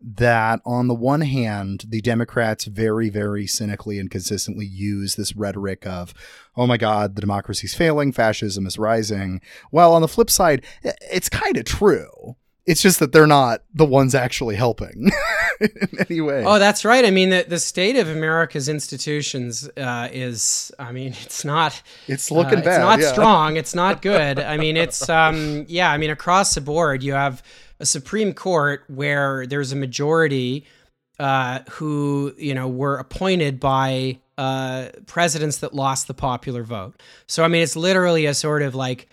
[0.04, 5.86] that on the one hand, the Democrats very, very cynically and consistently use this rhetoric
[5.86, 6.12] of,
[6.56, 9.40] oh my God, the democracy's failing, fascism is rising.
[9.72, 12.36] Well, on the flip side, it's kind of true.
[12.66, 15.10] It's just that they're not the ones actually helping
[15.60, 16.44] in any way.
[16.46, 17.04] Oh, that's right.
[17.04, 21.82] I mean, the, the state of America's institutions uh, is, I mean, it's not.
[22.08, 22.66] It's looking uh, bad.
[22.66, 23.12] It's not yeah.
[23.12, 23.56] strong.
[23.56, 24.38] It's not good.
[24.40, 27.42] I mean, it's, um, yeah, I mean, across the board, you have
[27.84, 30.64] a Supreme Court where there's a majority
[31.18, 37.02] uh, who, you know, were appointed by uh, presidents that lost the popular vote.
[37.26, 39.06] So, I mean, it's literally a sort of like,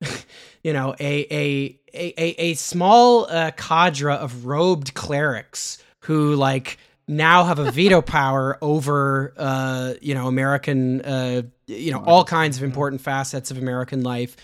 [0.64, 7.44] you know, a, a, a, a small uh, cadre of robed clerics who like now
[7.44, 12.64] have a veto power over uh, you know American uh, you know all kinds of
[12.64, 14.36] important facets of American life.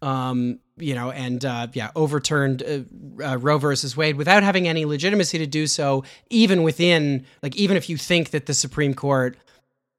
[0.00, 4.84] Um, you know, and uh, yeah, overturned uh, uh, Roe versus Wade without having any
[4.84, 9.36] legitimacy to do so, even within like even if you think that the Supreme Court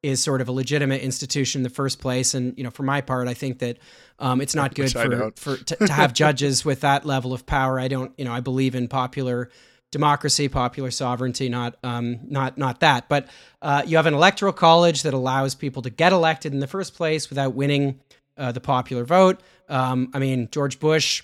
[0.04, 2.34] is sort of a legitimate institution in the first place.
[2.34, 3.78] And you know, for my part, I think that
[4.20, 7.80] um, it's not good for, for to, to have judges with that level of power.
[7.80, 9.50] I don't, you know, I believe in popular
[9.92, 13.08] democracy, popular sovereignty, not um, not not that.
[13.10, 13.30] But
[13.62, 16.96] uh, you have an electoral college that allows people to get elected in the first
[16.96, 18.00] place without winning
[18.38, 19.42] uh, the popular vote.
[19.70, 21.24] Um, I mean, George Bush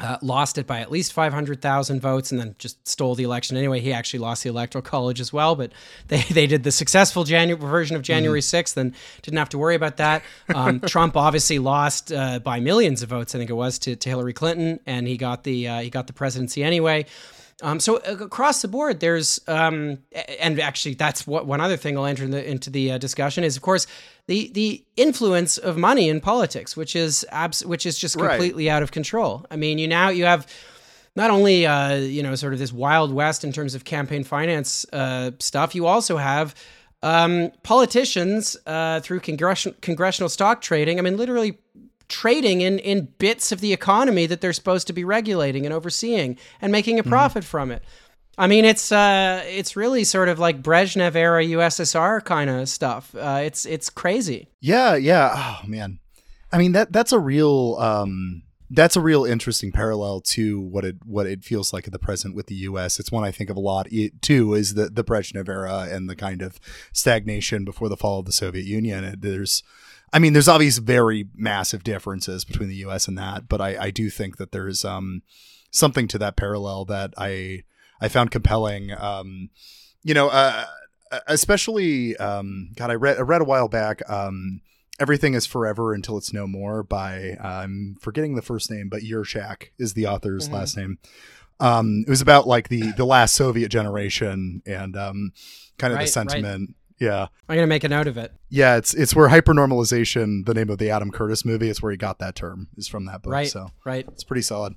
[0.00, 3.80] uh, lost it by at least 500,000 votes and then just stole the election anyway.
[3.80, 5.72] He actually lost the electoral college as well, but
[6.08, 8.56] they, they did the successful Janu- version of January mm-hmm.
[8.56, 10.22] 6th and didn't have to worry about that.
[10.54, 14.08] Um, Trump obviously lost uh, by millions of votes, I think it was, to, to
[14.08, 17.06] Hillary Clinton, and he got the uh, he got the presidency anyway.
[17.62, 19.98] Um, so uh, across the board, there's um,
[20.38, 23.44] and actually that's what one other thing I'll enter in the, into the uh, discussion
[23.44, 23.86] is of course
[24.30, 28.74] the the influence of money in politics, which is abs- which is just completely right.
[28.74, 29.44] out of control.
[29.50, 30.46] I mean, you now you have
[31.16, 34.86] not only uh, you know sort of this wild west in terms of campaign finance
[34.92, 36.54] uh, stuff, you also have
[37.02, 41.00] um, politicians uh, through congressional congressional stock trading.
[41.00, 41.58] I mean, literally
[42.06, 46.38] trading in in bits of the economy that they're supposed to be regulating and overseeing
[46.60, 47.10] and making a mm-hmm.
[47.10, 47.50] profit mm-hmm.
[47.50, 47.82] from it.
[48.40, 53.14] I mean, it's uh, it's really sort of like Brezhnev era USSR kind of stuff.
[53.14, 54.48] Uh, it's it's crazy.
[54.60, 55.34] Yeah, yeah.
[55.36, 55.98] Oh man,
[56.50, 60.96] I mean that that's a real um, that's a real interesting parallel to what it
[61.04, 62.98] what it feels like at the present with the U.S.
[62.98, 64.54] It's one I think of a lot it, too.
[64.54, 66.58] Is the the Brezhnev era and the kind of
[66.94, 69.16] stagnation before the fall of the Soviet Union.
[69.18, 69.62] There's
[70.14, 73.06] I mean, there's obvious very massive differences between the U.S.
[73.06, 75.20] and that, but I, I do think that there's um,
[75.70, 77.64] something to that parallel that I
[78.00, 78.92] I found compelling.
[78.92, 79.50] Um,
[80.02, 80.64] you know, uh,
[81.26, 84.08] especially um, God, I read I read a while back.
[84.10, 84.60] Um,
[84.98, 89.70] Everything is Forever Until It's No More by I'm forgetting the first name, but Yurchak
[89.78, 90.56] is the author's mm-hmm.
[90.56, 90.98] last name.
[91.58, 95.32] Um, it was about like the the last Soviet generation and um,
[95.78, 96.70] kind of right, the sentiment.
[96.70, 96.76] Right.
[97.00, 97.28] Yeah.
[97.48, 98.32] I'm gonna make a note of it.
[98.50, 101.96] Yeah, it's it's where hypernormalization, the name of the Adam Curtis movie, is where he
[101.96, 103.32] got that term, is from that book.
[103.32, 103.48] Right.
[103.48, 104.06] So right.
[104.12, 104.74] It's pretty solid.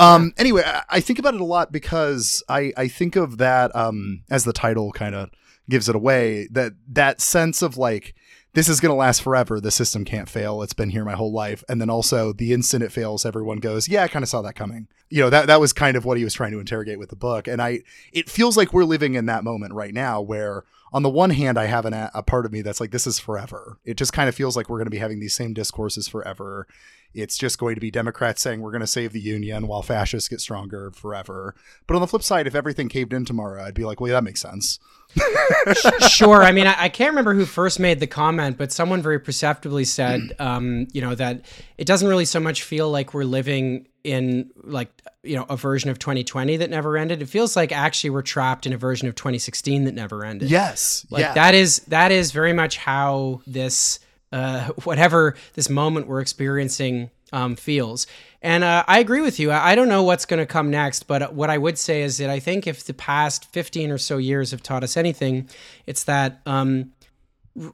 [0.00, 4.22] Um anyway, I, think about it a lot because I, I think of that um
[4.30, 5.30] as the title kind of
[5.68, 8.14] gives it away, that that sense of like
[8.52, 9.60] this is going to last forever.
[9.60, 10.62] The system can't fail.
[10.62, 11.62] It's been here my whole life.
[11.68, 14.56] And then also the instant it fails, everyone goes, yeah, I kind of saw that
[14.56, 14.88] coming.
[15.08, 17.16] You know, that, that was kind of what he was trying to interrogate with the
[17.16, 17.46] book.
[17.46, 17.80] And I,
[18.12, 21.58] it feels like we're living in that moment right now where on the one hand,
[21.58, 23.78] I have an, a part of me that's like, this is forever.
[23.84, 26.66] It just kind of feels like we're going to be having these same discourses forever.
[27.12, 30.28] It's just going to be Democrats saying we're going to save the union while fascists
[30.28, 31.54] get stronger forever.
[31.86, 34.14] But on the flip side, if everything caved in tomorrow, I'd be like, well, yeah,
[34.14, 34.78] that makes sense.
[36.08, 36.42] sure.
[36.42, 39.84] I mean, I, I, can't remember who first made the comment, but someone very perceptibly
[39.84, 41.46] said, um, you know, that
[41.78, 44.90] it doesn't really so much feel like we're living in like
[45.22, 48.64] you know a version of 2020 that never ended it feels like actually we're trapped
[48.64, 51.34] in a version of 2016 that never ended yes like yeah.
[51.34, 54.00] that is that is very much how this
[54.32, 58.06] uh, whatever this moment we're experiencing um, feels.
[58.42, 59.52] And uh, I agree with you.
[59.52, 62.30] I, don't know what's going to come next, but what I would say is that
[62.30, 65.48] I think if the past 15 or so years have taught us anything,
[65.86, 66.92] it's that um,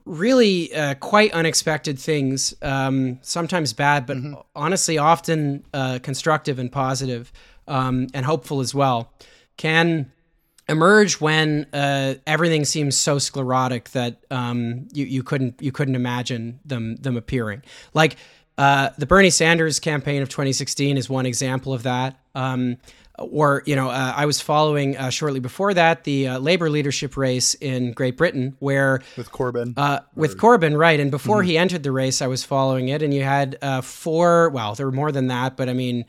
[0.05, 4.33] really uh, quite unexpected things, um, sometimes bad, but mm-hmm.
[4.55, 7.31] honestly, often uh, constructive and positive,
[7.67, 9.11] um, and hopeful as well,
[9.57, 10.11] can
[10.69, 16.59] emerge when uh, everything seems so sclerotic that um, you you couldn't you couldn't imagine
[16.65, 17.63] them them appearing.
[17.93, 18.17] Like
[18.57, 22.19] uh, the Bernie Sanders campaign of 2016 is one example of that.
[22.35, 22.77] Um,
[23.19, 27.17] or you know, uh, I was following uh, shortly before that the uh, labor leadership
[27.17, 30.57] race in Great Britain, where with Corbyn, uh, with or...
[30.57, 30.99] Corbyn, right?
[30.99, 31.49] And before mm-hmm.
[31.49, 34.49] he entered the race, I was following it, and you had uh, four.
[34.49, 36.05] Well, there were more than that, but I mean,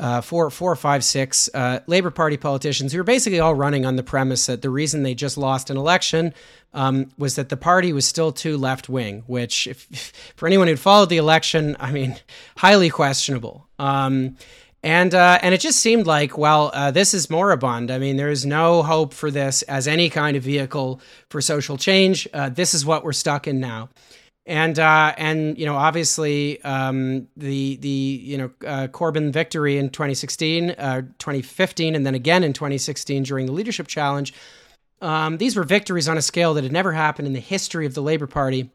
[0.00, 3.96] uh, four, four five, six uh, Labor Party politicians who were basically all running on
[3.96, 6.32] the premise that the reason they just lost an election
[6.72, 10.68] um, was that the party was still too left wing, which, if, if, for anyone
[10.68, 12.16] who'd followed the election, I mean,
[12.56, 13.68] highly questionable.
[13.78, 14.36] Um,
[14.82, 17.90] and uh, and it just seemed like, well, uh, this is moribund.
[17.90, 21.76] I mean, there is no hope for this as any kind of vehicle for social
[21.76, 22.26] change.
[22.32, 23.90] Uh, this is what we're stuck in now
[24.46, 29.90] and uh, and you know obviously um, the the you know uh, Corbyn victory in
[29.90, 34.34] 2016, uh, 2015, and then again in 2016 during the leadership challenge.
[35.02, 37.94] Um, these were victories on a scale that had never happened in the history of
[37.94, 38.70] the Labour Party.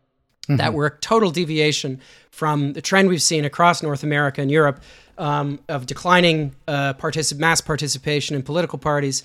[0.48, 0.58] Mm-hmm.
[0.58, 2.00] That were a total deviation
[2.30, 4.80] from the trend we've seen across North America and Europe
[5.18, 9.24] um, of declining uh, particip- mass participation in political parties.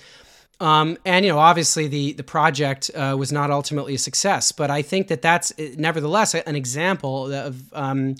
[0.61, 4.69] Um, and you know, obviously, the the project uh, was not ultimately a success, but
[4.69, 7.73] I think that that's uh, nevertheless an example of.
[7.73, 8.15] Um,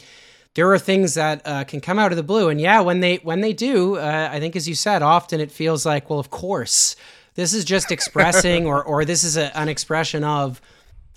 [0.54, 3.18] there are things that uh, can come out of the blue, and yeah, when they
[3.18, 6.30] when they do, uh, I think, as you said, often it feels like, well, of
[6.30, 6.98] course,
[7.36, 10.60] this is just expressing, or or this is a, an expression of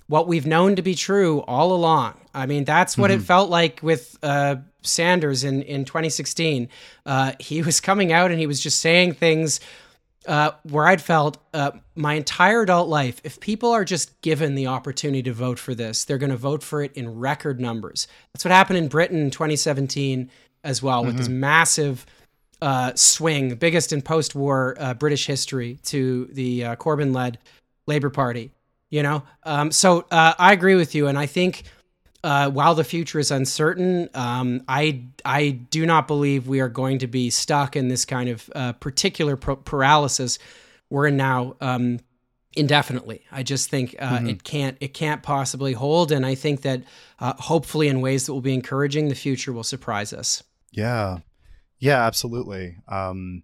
[0.07, 2.13] what we've known to be true all along.
[2.33, 3.21] I mean, that's what mm-hmm.
[3.21, 6.69] it felt like with uh, Sanders in in 2016.
[7.05, 9.59] Uh, he was coming out and he was just saying things
[10.27, 14.67] uh, where I'd felt uh, my entire adult life, if people are just given the
[14.67, 18.07] opportunity to vote for this, they're going to vote for it in record numbers.
[18.33, 20.29] That's what happened in Britain in 2017
[20.63, 21.07] as well, mm-hmm.
[21.07, 21.39] with this mm-hmm.
[21.39, 22.05] massive
[22.61, 27.37] uh, swing, biggest in post-war uh, British history, to the uh, Corbyn-led
[27.87, 28.51] Labour Party.
[28.89, 31.63] You know, um, so uh, I agree with you, and I think
[32.25, 36.99] uh, while the future is uncertain, um, I I do not believe we are going
[36.99, 40.39] to be stuck in this kind of uh, particular paralysis
[40.89, 41.99] we're in now um,
[42.53, 43.21] indefinitely.
[43.31, 44.27] I just think uh, mm-hmm.
[44.27, 46.81] it can't it can't possibly hold, and I think that
[47.19, 50.41] uh, hopefully in ways that will be encouraging, the future will surprise us.
[50.71, 51.19] Yeah,
[51.77, 52.77] yeah, absolutely.
[52.87, 53.43] Um,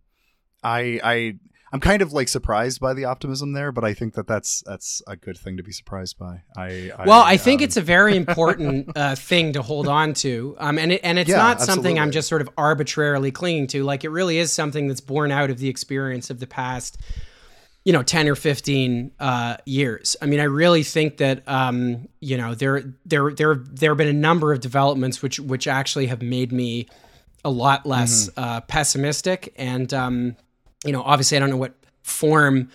[0.64, 1.40] I I
[1.74, 5.02] I'm kind of like surprised by the optimism there, but I think that that's that's
[5.08, 6.42] a good thing to be surprised by.
[6.58, 10.14] I, I well, I think um, it's a very important uh, thing to hold on
[10.16, 12.00] to, um, and it, and it's yeah, not something absolutely.
[12.00, 13.84] I'm just sort of arbitrarily clinging to.
[13.84, 16.98] Like it really is something that's born out of the experience of the past,
[17.86, 20.18] you know, ten or fifteen uh, years.
[20.22, 24.10] I mean, I really think that um, you know there there there there have been
[24.10, 26.90] a number of developments which which actually have made me
[27.46, 28.40] a lot less mm-hmm.
[28.44, 30.36] uh, pessimistic and um,
[30.86, 32.70] you know, obviously, I don't know what form,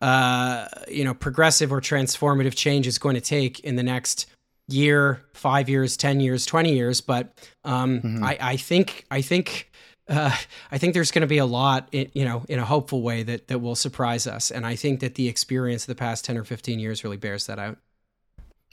[0.00, 4.26] uh, you know, progressive or transformative change is going to take in the next
[4.68, 7.00] year, five years, ten years, twenty years.
[7.00, 7.32] But
[7.64, 8.24] um, mm-hmm.
[8.24, 9.70] I, I think I think
[10.08, 10.36] uh,
[10.70, 13.22] I think there's going to be a lot, in, you know, in a hopeful way
[13.22, 14.50] that that will surprise us.
[14.50, 17.46] And I think that the experience of the past ten or fifteen years really bears
[17.46, 17.78] that out.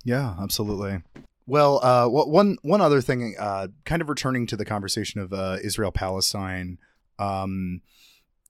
[0.04, 1.02] Yeah, absolutely.
[1.46, 5.58] Well, uh, one one other thing, uh, kind of returning to the conversation of uh,
[5.64, 6.78] Israel Palestine.
[7.20, 7.82] Um,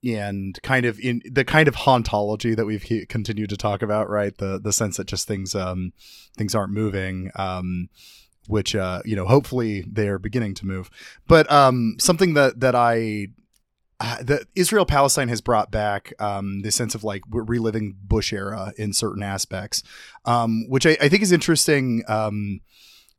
[0.04, 4.38] and kind of in the kind of hauntology that we've continued to talk about, right?
[4.38, 5.94] The the sense that just things um,
[6.38, 7.90] things aren't moving, um,
[8.48, 10.90] which uh, you know, hopefully they are beginning to move.
[11.28, 13.28] But um, something that that I
[14.00, 18.34] uh, that Israel Palestine has brought back um, the sense of like we're reliving Bush
[18.34, 19.84] era in certain aspects,
[20.26, 22.04] um, which I, I, think is interesting.
[22.10, 22.60] Um,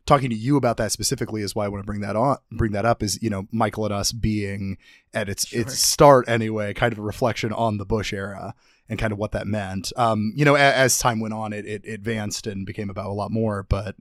[0.06, 2.72] talking to you about that specifically is why I want to bring that on, bring
[2.72, 3.02] that up.
[3.02, 4.78] Is you know Michael and us being
[5.12, 5.60] at its sure.
[5.60, 8.54] its start anyway, kind of a reflection on the Bush era
[8.88, 9.92] and kind of what that meant.
[9.96, 13.12] Um, you know, as, as time went on, it, it advanced and became about a
[13.12, 13.62] lot more.
[13.62, 13.96] But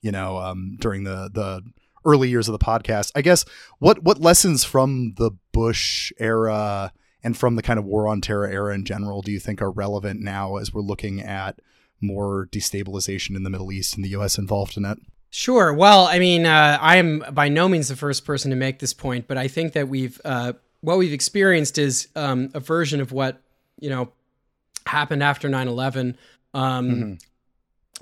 [0.00, 1.62] you know, um, during the the
[2.04, 3.44] early years of the podcast, I guess
[3.78, 6.92] what what lessons from the Bush era
[7.22, 9.70] and from the kind of war on terror era in general do you think are
[9.70, 11.58] relevant now as we're looking at
[12.00, 14.38] more destabilization in the Middle East and the U.S.
[14.38, 14.98] involved in it?
[15.30, 15.72] Sure.
[15.72, 18.94] Well, I mean, uh, I am by no means the first person to make this
[18.94, 23.12] point, but I think that we've uh, what we've experienced is um, a version of
[23.12, 23.42] what
[23.80, 24.12] you know
[24.86, 26.14] happened after 9-11
[26.54, 27.14] um, mm-hmm.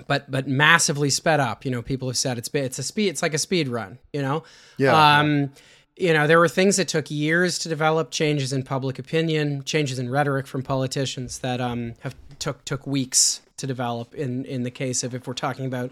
[0.06, 3.22] but but massively sped up you know people have said it's it's a speed it's
[3.22, 4.44] like a speed run you know
[4.76, 5.50] yeah, um,
[5.96, 9.98] you know there were things that took years to develop changes in public opinion changes
[9.98, 14.70] in rhetoric from politicians that um, have took took weeks to develop in in the
[14.70, 15.90] case of if we're talking about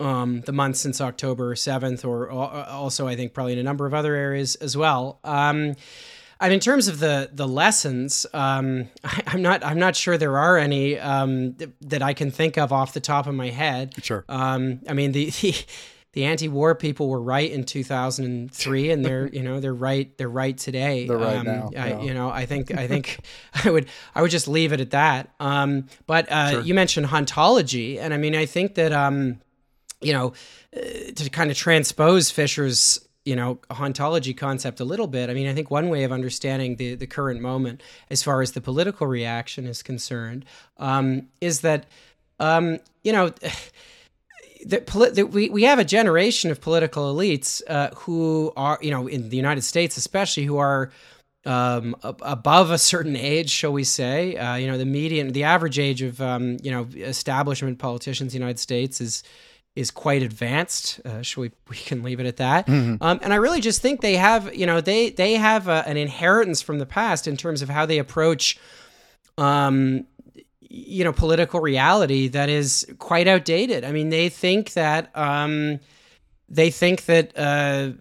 [0.00, 3.86] um, the month since October 7th, or uh, also I think probably in a number
[3.86, 5.20] of other areas as well.
[5.24, 5.74] Um,
[6.40, 10.38] and in terms of the the lessons, um, I, am not I'm not sure there
[10.38, 13.94] are any um, th- that I can think of off the top of my head.
[14.02, 14.24] Sure.
[14.28, 15.54] Um, I mean the, the
[16.16, 20.56] the anti-war people were right in 2003 and they're you know they're right they're right
[20.56, 22.00] today they're right um, now I, yeah.
[22.00, 23.18] you know i think i think
[23.64, 26.60] i would i would just leave it at that um, but uh, sure.
[26.62, 29.40] you mentioned hauntology and i mean i think that um,
[30.00, 30.32] you know,
[30.76, 35.28] uh, to kind of transpose Fisher's you know hauntology concept a little bit.
[35.28, 38.52] I mean, I think one way of understanding the the current moment, as far as
[38.52, 40.44] the political reaction is concerned,
[40.78, 41.86] um, is that
[42.40, 43.32] um, you know.
[44.68, 49.06] That, that we, we have a generation of political elites uh, who are, you know,
[49.06, 50.90] in the United States especially, who are
[51.46, 54.36] um, above a certain age, shall we say.
[54.36, 58.40] Uh, you know, the median, the average age of, um, you know, establishment politicians in
[58.40, 59.22] the United States is
[59.76, 61.00] is quite advanced.
[61.04, 62.66] Uh, should we we can leave it at that?
[62.66, 63.02] Mm-hmm.
[63.02, 65.96] Um, and I really just think they have you know they they have a, an
[65.96, 68.58] inheritance from the past in terms of how they approach.
[69.38, 70.06] Um,
[70.68, 73.84] you know, political reality that is quite outdated.
[73.84, 75.78] I mean, they think that um,
[76.48, 77.92] they think that uh,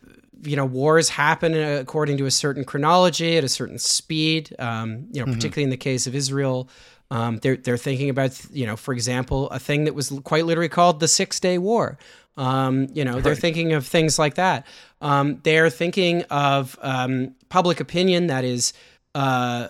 [0.43, 4.55] you know wars happen according to a certain chronology at a certain speed.
[4.59, 5.33] Um, you know, mm-hmm.
[5.33, 6.69] particularly in the case of Israel,
[7.11, 10.69] um, they're they're thinking about you know, for example, a thing that was quite literally
[10.69, 11.97] called the Six Day War.
[12.37, 13.23] Um, you know, right.
[13.23, 14.65] they're thinking of things like that.
[15.01, 18.73] Um, they're thinking of um, public opinion that is,
[19.13, 19.69] uh,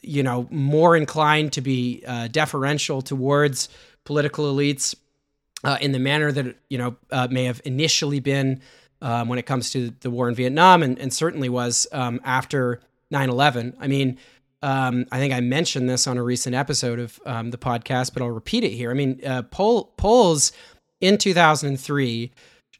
[0.00, 3.68] you know, more inclined to be uh, deferential towards
[4.04, 4.94] political elites
[5.64, 8.60] uh, in the manner that you know uh, may have initially been
[9.02, 12.80] um, when it comes to the war in Vietnam, and, and certainly was um, after
[13.12, 13.74] 9/11.
[13.78, 14.18] I mean
[14.62, 18.22] um, I think I mentioned this on a recent episode of um, the podcast, but
[18.22, 18.90] I'll repeat it here.
[18.90, 20.52] I mean, uh, poll, polls
[21.00, 22.32] in 2003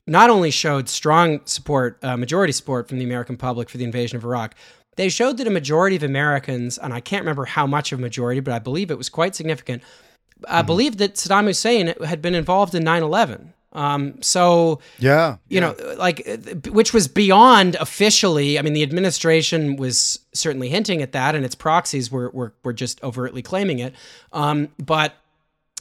[0.07, 4.16] not only showed strong support, uh, majority support from the American public for the invasion
[4.16, 4.55] of Iraq,
[4.97, 8.03] they showed that a majority of Americans, and I can't remember how much of a
[8.03, 9.82] majority, but I believe it was quite significant,
[10.48, 10.66] I mm-hmm.
[10.66, 13.53] believe that Saddam Hussein had been involved in 9 11.
[13.77, 15.61] Um, so yeah, you yeah.
[15.61, 16.27] know, like
[16.70, 18.59] which was beyond officially.
[18.59, 22.73] I mean, the administration was certainly hinting at that, and its proxies were were, were
[22.73, 23.94] just overtly claiming it.
[24.32, 25.15] Um, but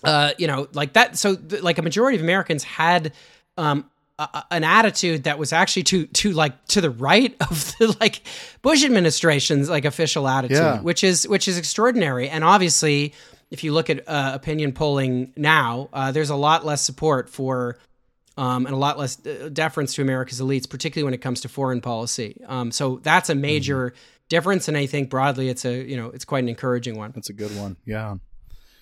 [0.03, 1.17] uh, you know, like that.
[1.17, 3.13] So like a majority of Americans had
[3.57, 3.89] um,
[4.19, 8.21] a, an attitude that was actually to to like to the right of the like
[8.61, 10.81] Bush administration's like official attitude, yeah.
[10.81, 12.27] which is which is extraordinary.
[12.27, 13.13] And obviously,
[13.51, 17.77] if you look at uh, opinion polling now, uh, there's a lot less support for
[18.37, 21.49] um, and a lot less uh, deference to America's elites, particularly when it comes to
[21.49, 22.41] foreign policy.
[22.47, 23.97] Um, so that's a major mm-hmm.
[24.29, 27.11] difference, and I think broadly, it's a you know it's quite an encouraging one.
[27.13, 27.77] That's a good one.
[27.85, 28.15] Yeah.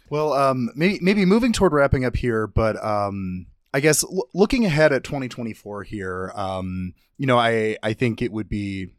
[0.10, 4.66] Well, um, maybe maybe moving toward wrapping up here, but um, I guess l- looking
[4.66, 8.94] ahead at 2024 here, um, you know, I I think it would be.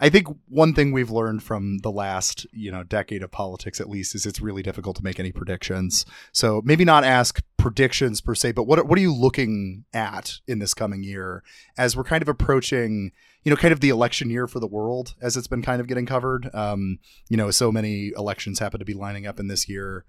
[0.00, 3.88] I think one thing we've learned from the last you know decade of politics, at
[3.88, 6.04] least, is it's really difficult to make any predictions.
[6.32, 10.58] So maybe not ask predictions per se, but what what are you looking at in
[10.58, 11.42] this coming year
[11.78, 13.12] as we're kind of approaching
[13.46, 15.86] you know, kind of the election year for the world as it's been kind of
[15.86, 16.52] getting covered.
[16.52, 16.98] Um,
[17.28, 20.04] you know, so many elections happen to be lining up in this year.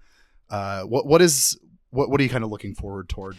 [0.50, 1.56] Uh, what what is
[1.90, 3.36] what what are you kind of looking forward toward?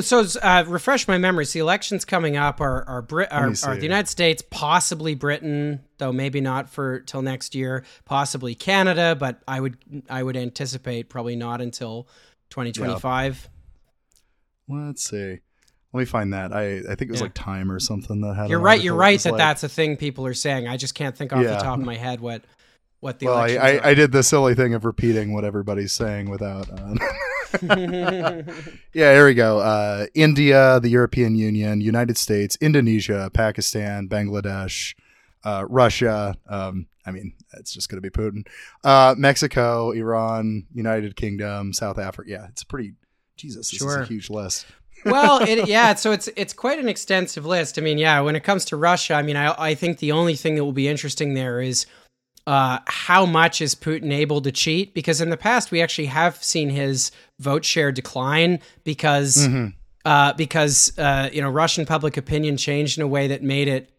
[0.00, 1.52] So, uh, refresh my memories.
[1.52, 6.12] The elections coming up are are, Brit- are, are the United States, possibly Britain, though
[6.12, 7.84] maybe not for till next year.
[8.04, 9.76] Possibly Canada, but I would
[10.08, 12.08] I would anticipate probably not until
[12.50, 13.48] 2025.
[14.68, 14.76] Yeah.
[14.86, 15.38] Let's see.
[15.92, 16.52] Let me find that.
[16.52, 17.26] I, I think it was yeah.
[17.26, 18.50] like Time or something that had.
[18.50, 18.80] You're right.
[18.80, 20.66] You're right that like, that's a thing people are saying.
[20.66, 21.56] I just can't think off yeah.
[21.56, 22.42] the top of my head what
[23.00, 23.26] what the.
[23.26, 26.68] Well, I, I, I, did the silly thing of repeating what everybody's saying without.
[26.70, 26.94] Uh...
[27.62, 28.42] yeah,
[28.92, 29.58] here we go.
[29.58, 34.94] Uh, India, the European Union, United States, Indonesia, Pakistan, Bangladesh,
[35.44, 36.34] uh, Russia.
[36.48, 38.46] Um, I mean, it's just going to be Putin.
[38.82, 42.30] Uh, Mexico, Iran, United Kingdom, South Africa.
[42.30, 42.94] Yeah, it's pretty.
[43.36, 44.02] Jesus, this sure.
[44.02, 44.66] is a huge list
[45.04, 47.78] well, it, yeah, so it's it's quite an extensive list.
[47.78, 50.34] I mean, yeah, when it comes to Russia, I mean, I I think the only
[50.34, 51.86] thing that will be interesting there is
[52.46, 54.94] uh, how much is Putin able to cheat?
[54.94, 59.68] Because in the past, we actually have seen his vote share decline because mm-hmm.
[60.04, 63.90] uh, because uh, you know Russian public opinion changed in a way that made it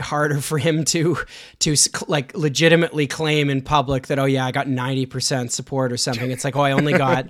[0.00, 1.16] harder for him to
[1.60, 1.76] to
[2.08, 6.44] like legitimately claim in public that oh yeah I got 90% support or something it's
[6.44, 7.28] like oh I only got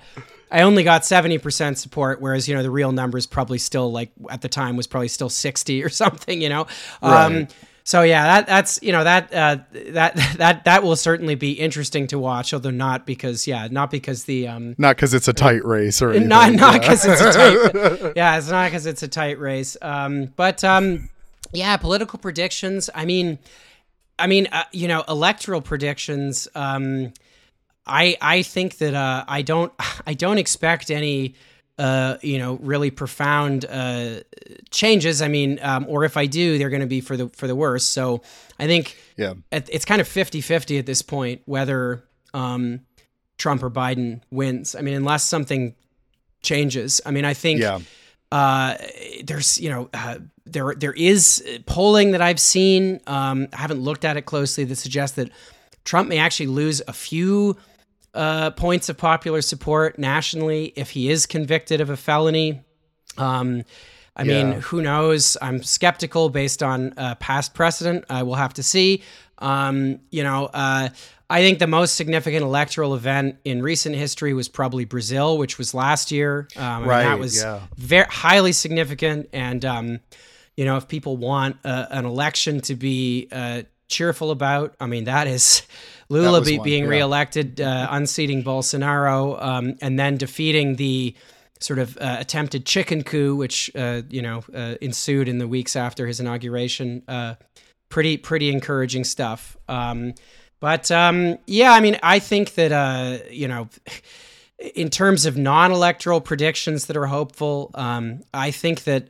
[0.53, 4.41] I only got 70% support, whereas, you know, the real numbers probably still like at
[4.41, 6.67] the time was probably still 60 or something, you know?
[7.01, 7.25] Right.
[7.25, 7.47] Um,
[7.85, 9.57] so yeah, that that's you know that uh,
[9.91, 14.23] that that that will certainly be interesting to watch, although not because yeah, not because
[14.23, 16.29] the um not because it's a tight race or anything.
[16.29, 17.13] not not because yeah.
[17.13, 19.75] it's a tight yeah, it's not because it's a tight race.
[19.81, 21.09] Um, but um,
[21.51, 22.89] yeah, political predictions.
[22.95, 23.37] I mean,
[24.17, 26.47] I mean, uh, you know, electoral predictions.
[26.55, 27.11] Um,
[27.85, 29.73] I I think that uh, I don't
[30.07, 31.35] I don't expect any
[31.77, 34.21] uh, you know really profound uh,
[34.69, 35.21] changes.
[35.21, 37.55] I mean, um, or if I do, they're going to be for the for the
[37.55, 37.85] worse.
[37.85, 38.21] So
[38.59, 42.81] I think yeah, it's kind of 50-50 at this point whether um,
[43.37, 44.75] Trump or Biden wins.
[44.75, 45.75] I mean, unless something
[46.41, 47.01] changes.
[47.05, 47.79] I mean, I think yeah.
[48.31, 48.77] Uh,
[49.23, 52.99] there's you know uh, there there is polling that I've seen.
[53.05, 55.29] Um, I haven't looked at it closely that suggests that
[55.83, 57.57] Trump may actually lose a few
[58.13, 62.61] uh, points of popular support nationally if he is convicted of a felony.
[63.17, 63.63] Um,
[64.15, 64.43] I yeah.
[64.43, 65.37] mean, who knows?
[65.41, 68.05] I'm skeptical based on uh, past precedent.
[68.09, 69.01] I will have to see.
[69.39, 70.89] Um, you know, uh,
[71.29, 75.73] I think the most significant electoral event in recent history was probably Brazil, which was
[75.73, 76.47] last year.
[76.55, 77.03] Um, right.
[77.03, 77.61] that was yeah.
[77.75, 79.29] very highly significant.
[79.33, 79.99] And, um,
[80.55, 85.05] you know, if people want uh, an election to be uh, cheerful about, I mean,
[85.05, 85.63] that is
[86.09, 86.89] Lula be, one, being yeah.
[86.89, 91.15] reelected, uh, unseating Bolsonaro, um, and then defeating the
[91.63, 95.75] sort of uh, attempted chicken coup, which uh, you know uh, ensued in the weeks
[95.75, 97.03] after his inauguration.
[97.07, 97.35] Uh,
[97.89, 99.55] pretty pretty encouraging stuff.
[99.67, 100.13] Um,
[100.59, 103.69] but um, yeah, I mean, I think that uh, you know.
[104.75, 109.09] In terms of non-electoral predictions that are hopeful, um, I think that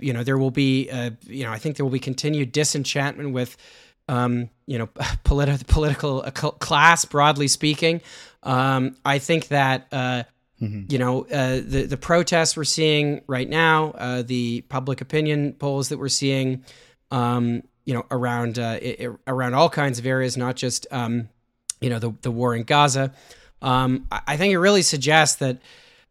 [0.00, 0.88] you know there will be,
[1.26, 3.58] you know, I think there will be continued disenchantment with
[4.08, 4.86] um, you know,
[5.24, 8.00] politi- political uh, class, broadly speaking.
[8.42, 10.24] Um, I think that, uh,
[10.60, 10.84] mm-hmm.
[10.88, 15.88] you know, uh, the, the protests we're seeing right now, uh, the public opinion polls
[15.88, 16.64] that we're seeing,
[17.10, 21.28] um, you know, around, it, uh, around all kinds of areas, not just, um,
[21.80, 23.12] you know, the, the war in Gaza.
[23.62, 25.58] Um, I think it really suggests that,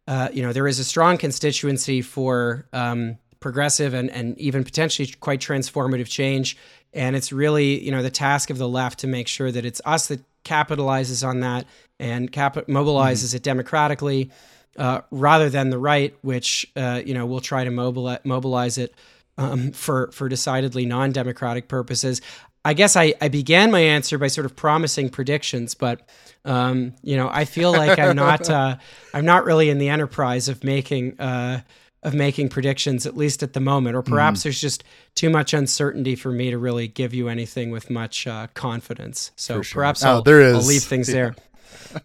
[0.08, 5.06] uh, you know, there is a strong constituency for um, progressive and, and even potentially
[5.20, 6.56] quite transformative change
[6.94, 9.80] and it's really, you know, the task of the left to make sure that it's
[9.84, 11.66] us that capitalizes on that
[11.98, 13.36] and cap- mobilizes mm-hmm.
[13.36, 14.30] it democratically,
[14.76, 18.94] uh, rather than the right, which uh, you know will try to mobilize mobilize it
[19.38, 22.20] um, for for decidedly non-democratic purposes.
[22.66, 26.08] I guess I, I began my answer by sort of promising predictions, but
[26.44, 28.76] um, you know I feel like I'm not uh,
[29.12, 31.60] I'm not really in the enterprise of making uh,
[32.04, 34.42] of making predictions, at least at the moment, or perhaps mm.
[34.44, 38.46] there's just too much uncertainty for me to really give you anything with much uh,
[38.54, 39.32] confidence.
[39.36, 39.80] So sure.
[39.80, 40.54] perhaps oh, I'll, there is.
[40.54, 41.32] I'll leave things yeah.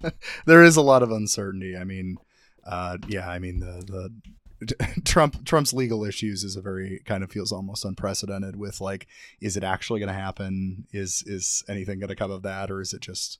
[0.02, 0.14] there.
[0.46, 1.76] there is a lot of uncertainty.
[1.76, 2.18] I mean,
[2.66, 7.32] uh, yeah, I mean the the Trump Trump's legal issues is a very kind of
[7.32, 8.56] feels almost unprecedented.
[8.56, 9.08] With like,
[9.42, 10.88] is it actually going to happen?
[10.94, 13.40] Is is anything going to come of that, or is it just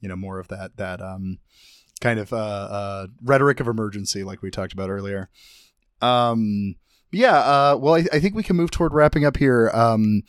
[0.00, 1.38] you know more of that that um
[2.00, 5.30] kind of uh, uh, rhetoric of emergency like we talked about earlier?
[6.00, 6.76] Um,
[7.12, 7.38] yeah.
[7.38, 9.70] Uh, well, I, I think we can move toward wrapping up here.
[9.72, 10.22] Um,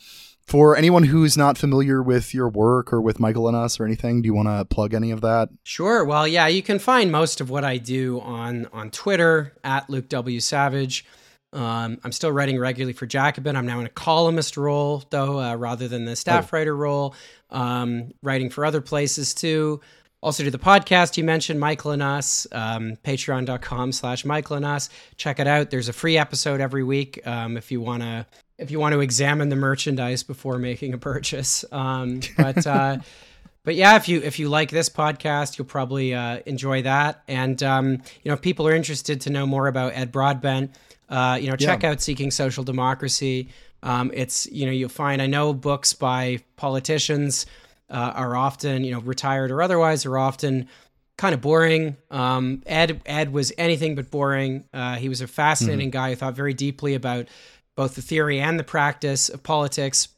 [0.48, 4.22] for anyone who's not familiar with your work or with Michael and us or anything,
[4.22, 5.50] do you want to plug any of that?
[5.62, 6.06] Sure.
[6.06, 10.08] Well, yeah, you can find most of what I do on on Twitter at Luke
[10.08, 11.04] W Savage.
[11.52, 13.56] Um, I'm still writing regularly for Jacobin.
[13.56, 16.56] I'm now in a columnist role, though, uh, rather than the staff oh.
[16.56, 17.14] writer role.
[17.50, 19.80] Um, writing for other places too.
[20.20, 24.90] Also do the podcast you mentioned, Michael and Us, um, patreon.com slash Michael and Us.
[25.16, 25.70] Check it out.
[25.70, 28.26] There's a free episode every week um, if you want to
[28.58, 31.64] if you want to examine the merchandise before making a purchase.
[31.70, 32.98] Um, but uh,
[33.64, 37.22] but yeah, if you if you like this podcast, you'll probably uh, enjoy that.
[37.28, 40.74] And um, you know, if people are interested to know more about Ed Broadbent,
[41.08, 41.90] uh, you know, check yeah.
[41.90, 43.50] out Seeking Social Democracy.
[43.84, 47.46] Um, it's you know you'll find I know books by politicians
[47.90, 50.68] uh, are often you know retired or otherwise are often
[51.16, 51.96] kind of boring.
[52.10, 54.64] Um, Ed Ed was anything but boring.
[54.72, 55.98] Uh, he was a fascinating mm-hmm.
[55.98, 57.28] guy who thought very deeply about
[57.76, 60.08] both the theory and the practice of politics.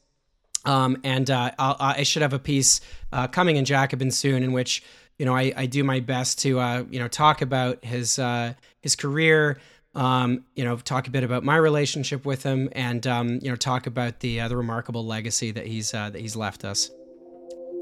[0.63, 2.81] Um, and uh, i should have a piece
[3.11, 4.83] uh, coming in Jacobin soon in which
[5.17, 8.53] you know I, I do my best to uh, you know talk about his uh,
[8.81, 9.59] his career.
[9.93, 13.57] Um, you know, talk a bit about my relationship with him, and um, you know,
[13.57, 16.89] talk about the uh, the remarkable legacy that he's uh, that he's left us.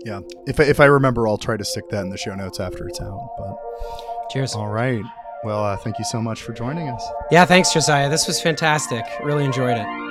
[0.05, 2.59] Yeah, if I, if I remember, I'll try to stick that in the show notes
[2.59, 3.29] after it's out.
[3.37, 4.55] But cheers.
[4.55, 5.03] All right.
[5.43, 7.05] Well, uh, thank you so much for joining us.
[7.31, 8.09] Yeah, thanks, Josiah.
[8.09, 9.05] This was fantastic.
[9.23, 10.09] Really enjoyed it.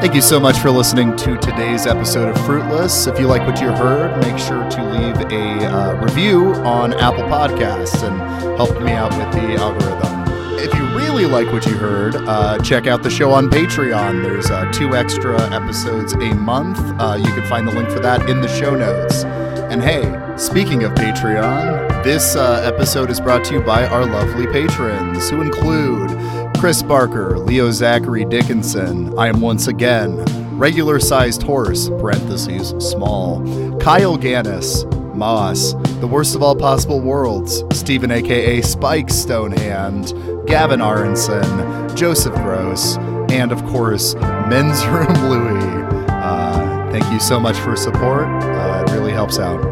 [0.00, 3.06] Thank you so much for listening to today's episode of Fruitless.
[3.06, 7.24] If you like what you heard, make sure to leave a uh, review on Apple
[7.24, 8.18] Podcasts and
[8.56, 10.19] help me out with the algorithm.
[10.62, 14.22] If you really like what you heard, uh, check out the show on Patreon.
[14.22, 16.78] There's uh, two extra episodes a month.
[17.00, 19.24] Uh, you can find the link for that in the show notes.
[19.24, 20.02] And hey,
[20.36, 25.40] speaking of Patreon, this uh, episode is brought to you by our lovely patrons, who
[25.40, 26.10] include
[26.58, 29.18] Chris Barker, Leo Zachary Dickinson.
[29.18, 30.22] I am once again
[30.58, 33.40] regular sized horse, parentheses, small.
[33.78, 34.84] Kyle Gannis,
[35.14, 40.12] Moss, The Worst of All Possible Worlds, Stephen aka Spike Stonehand,
[40.46, 42.96] Gavin Aronson, Joseph Gross,
[43.30, 45.84] and of course, Men's Room Louie.
[46.08, 49.64] Uh, thank you so much for support Uh, it really helps out.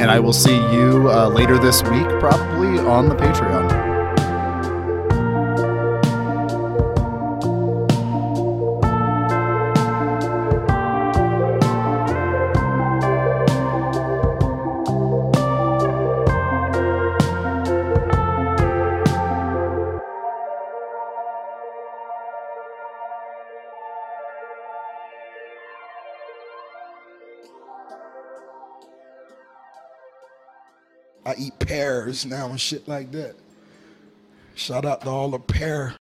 [0.00, 3.81] And I will see you uh, later this week, probably on the Patreon.
[31.32, 33.34] I eat pears now and shit like that.
[34.54, 35.94] Shout out to all the pear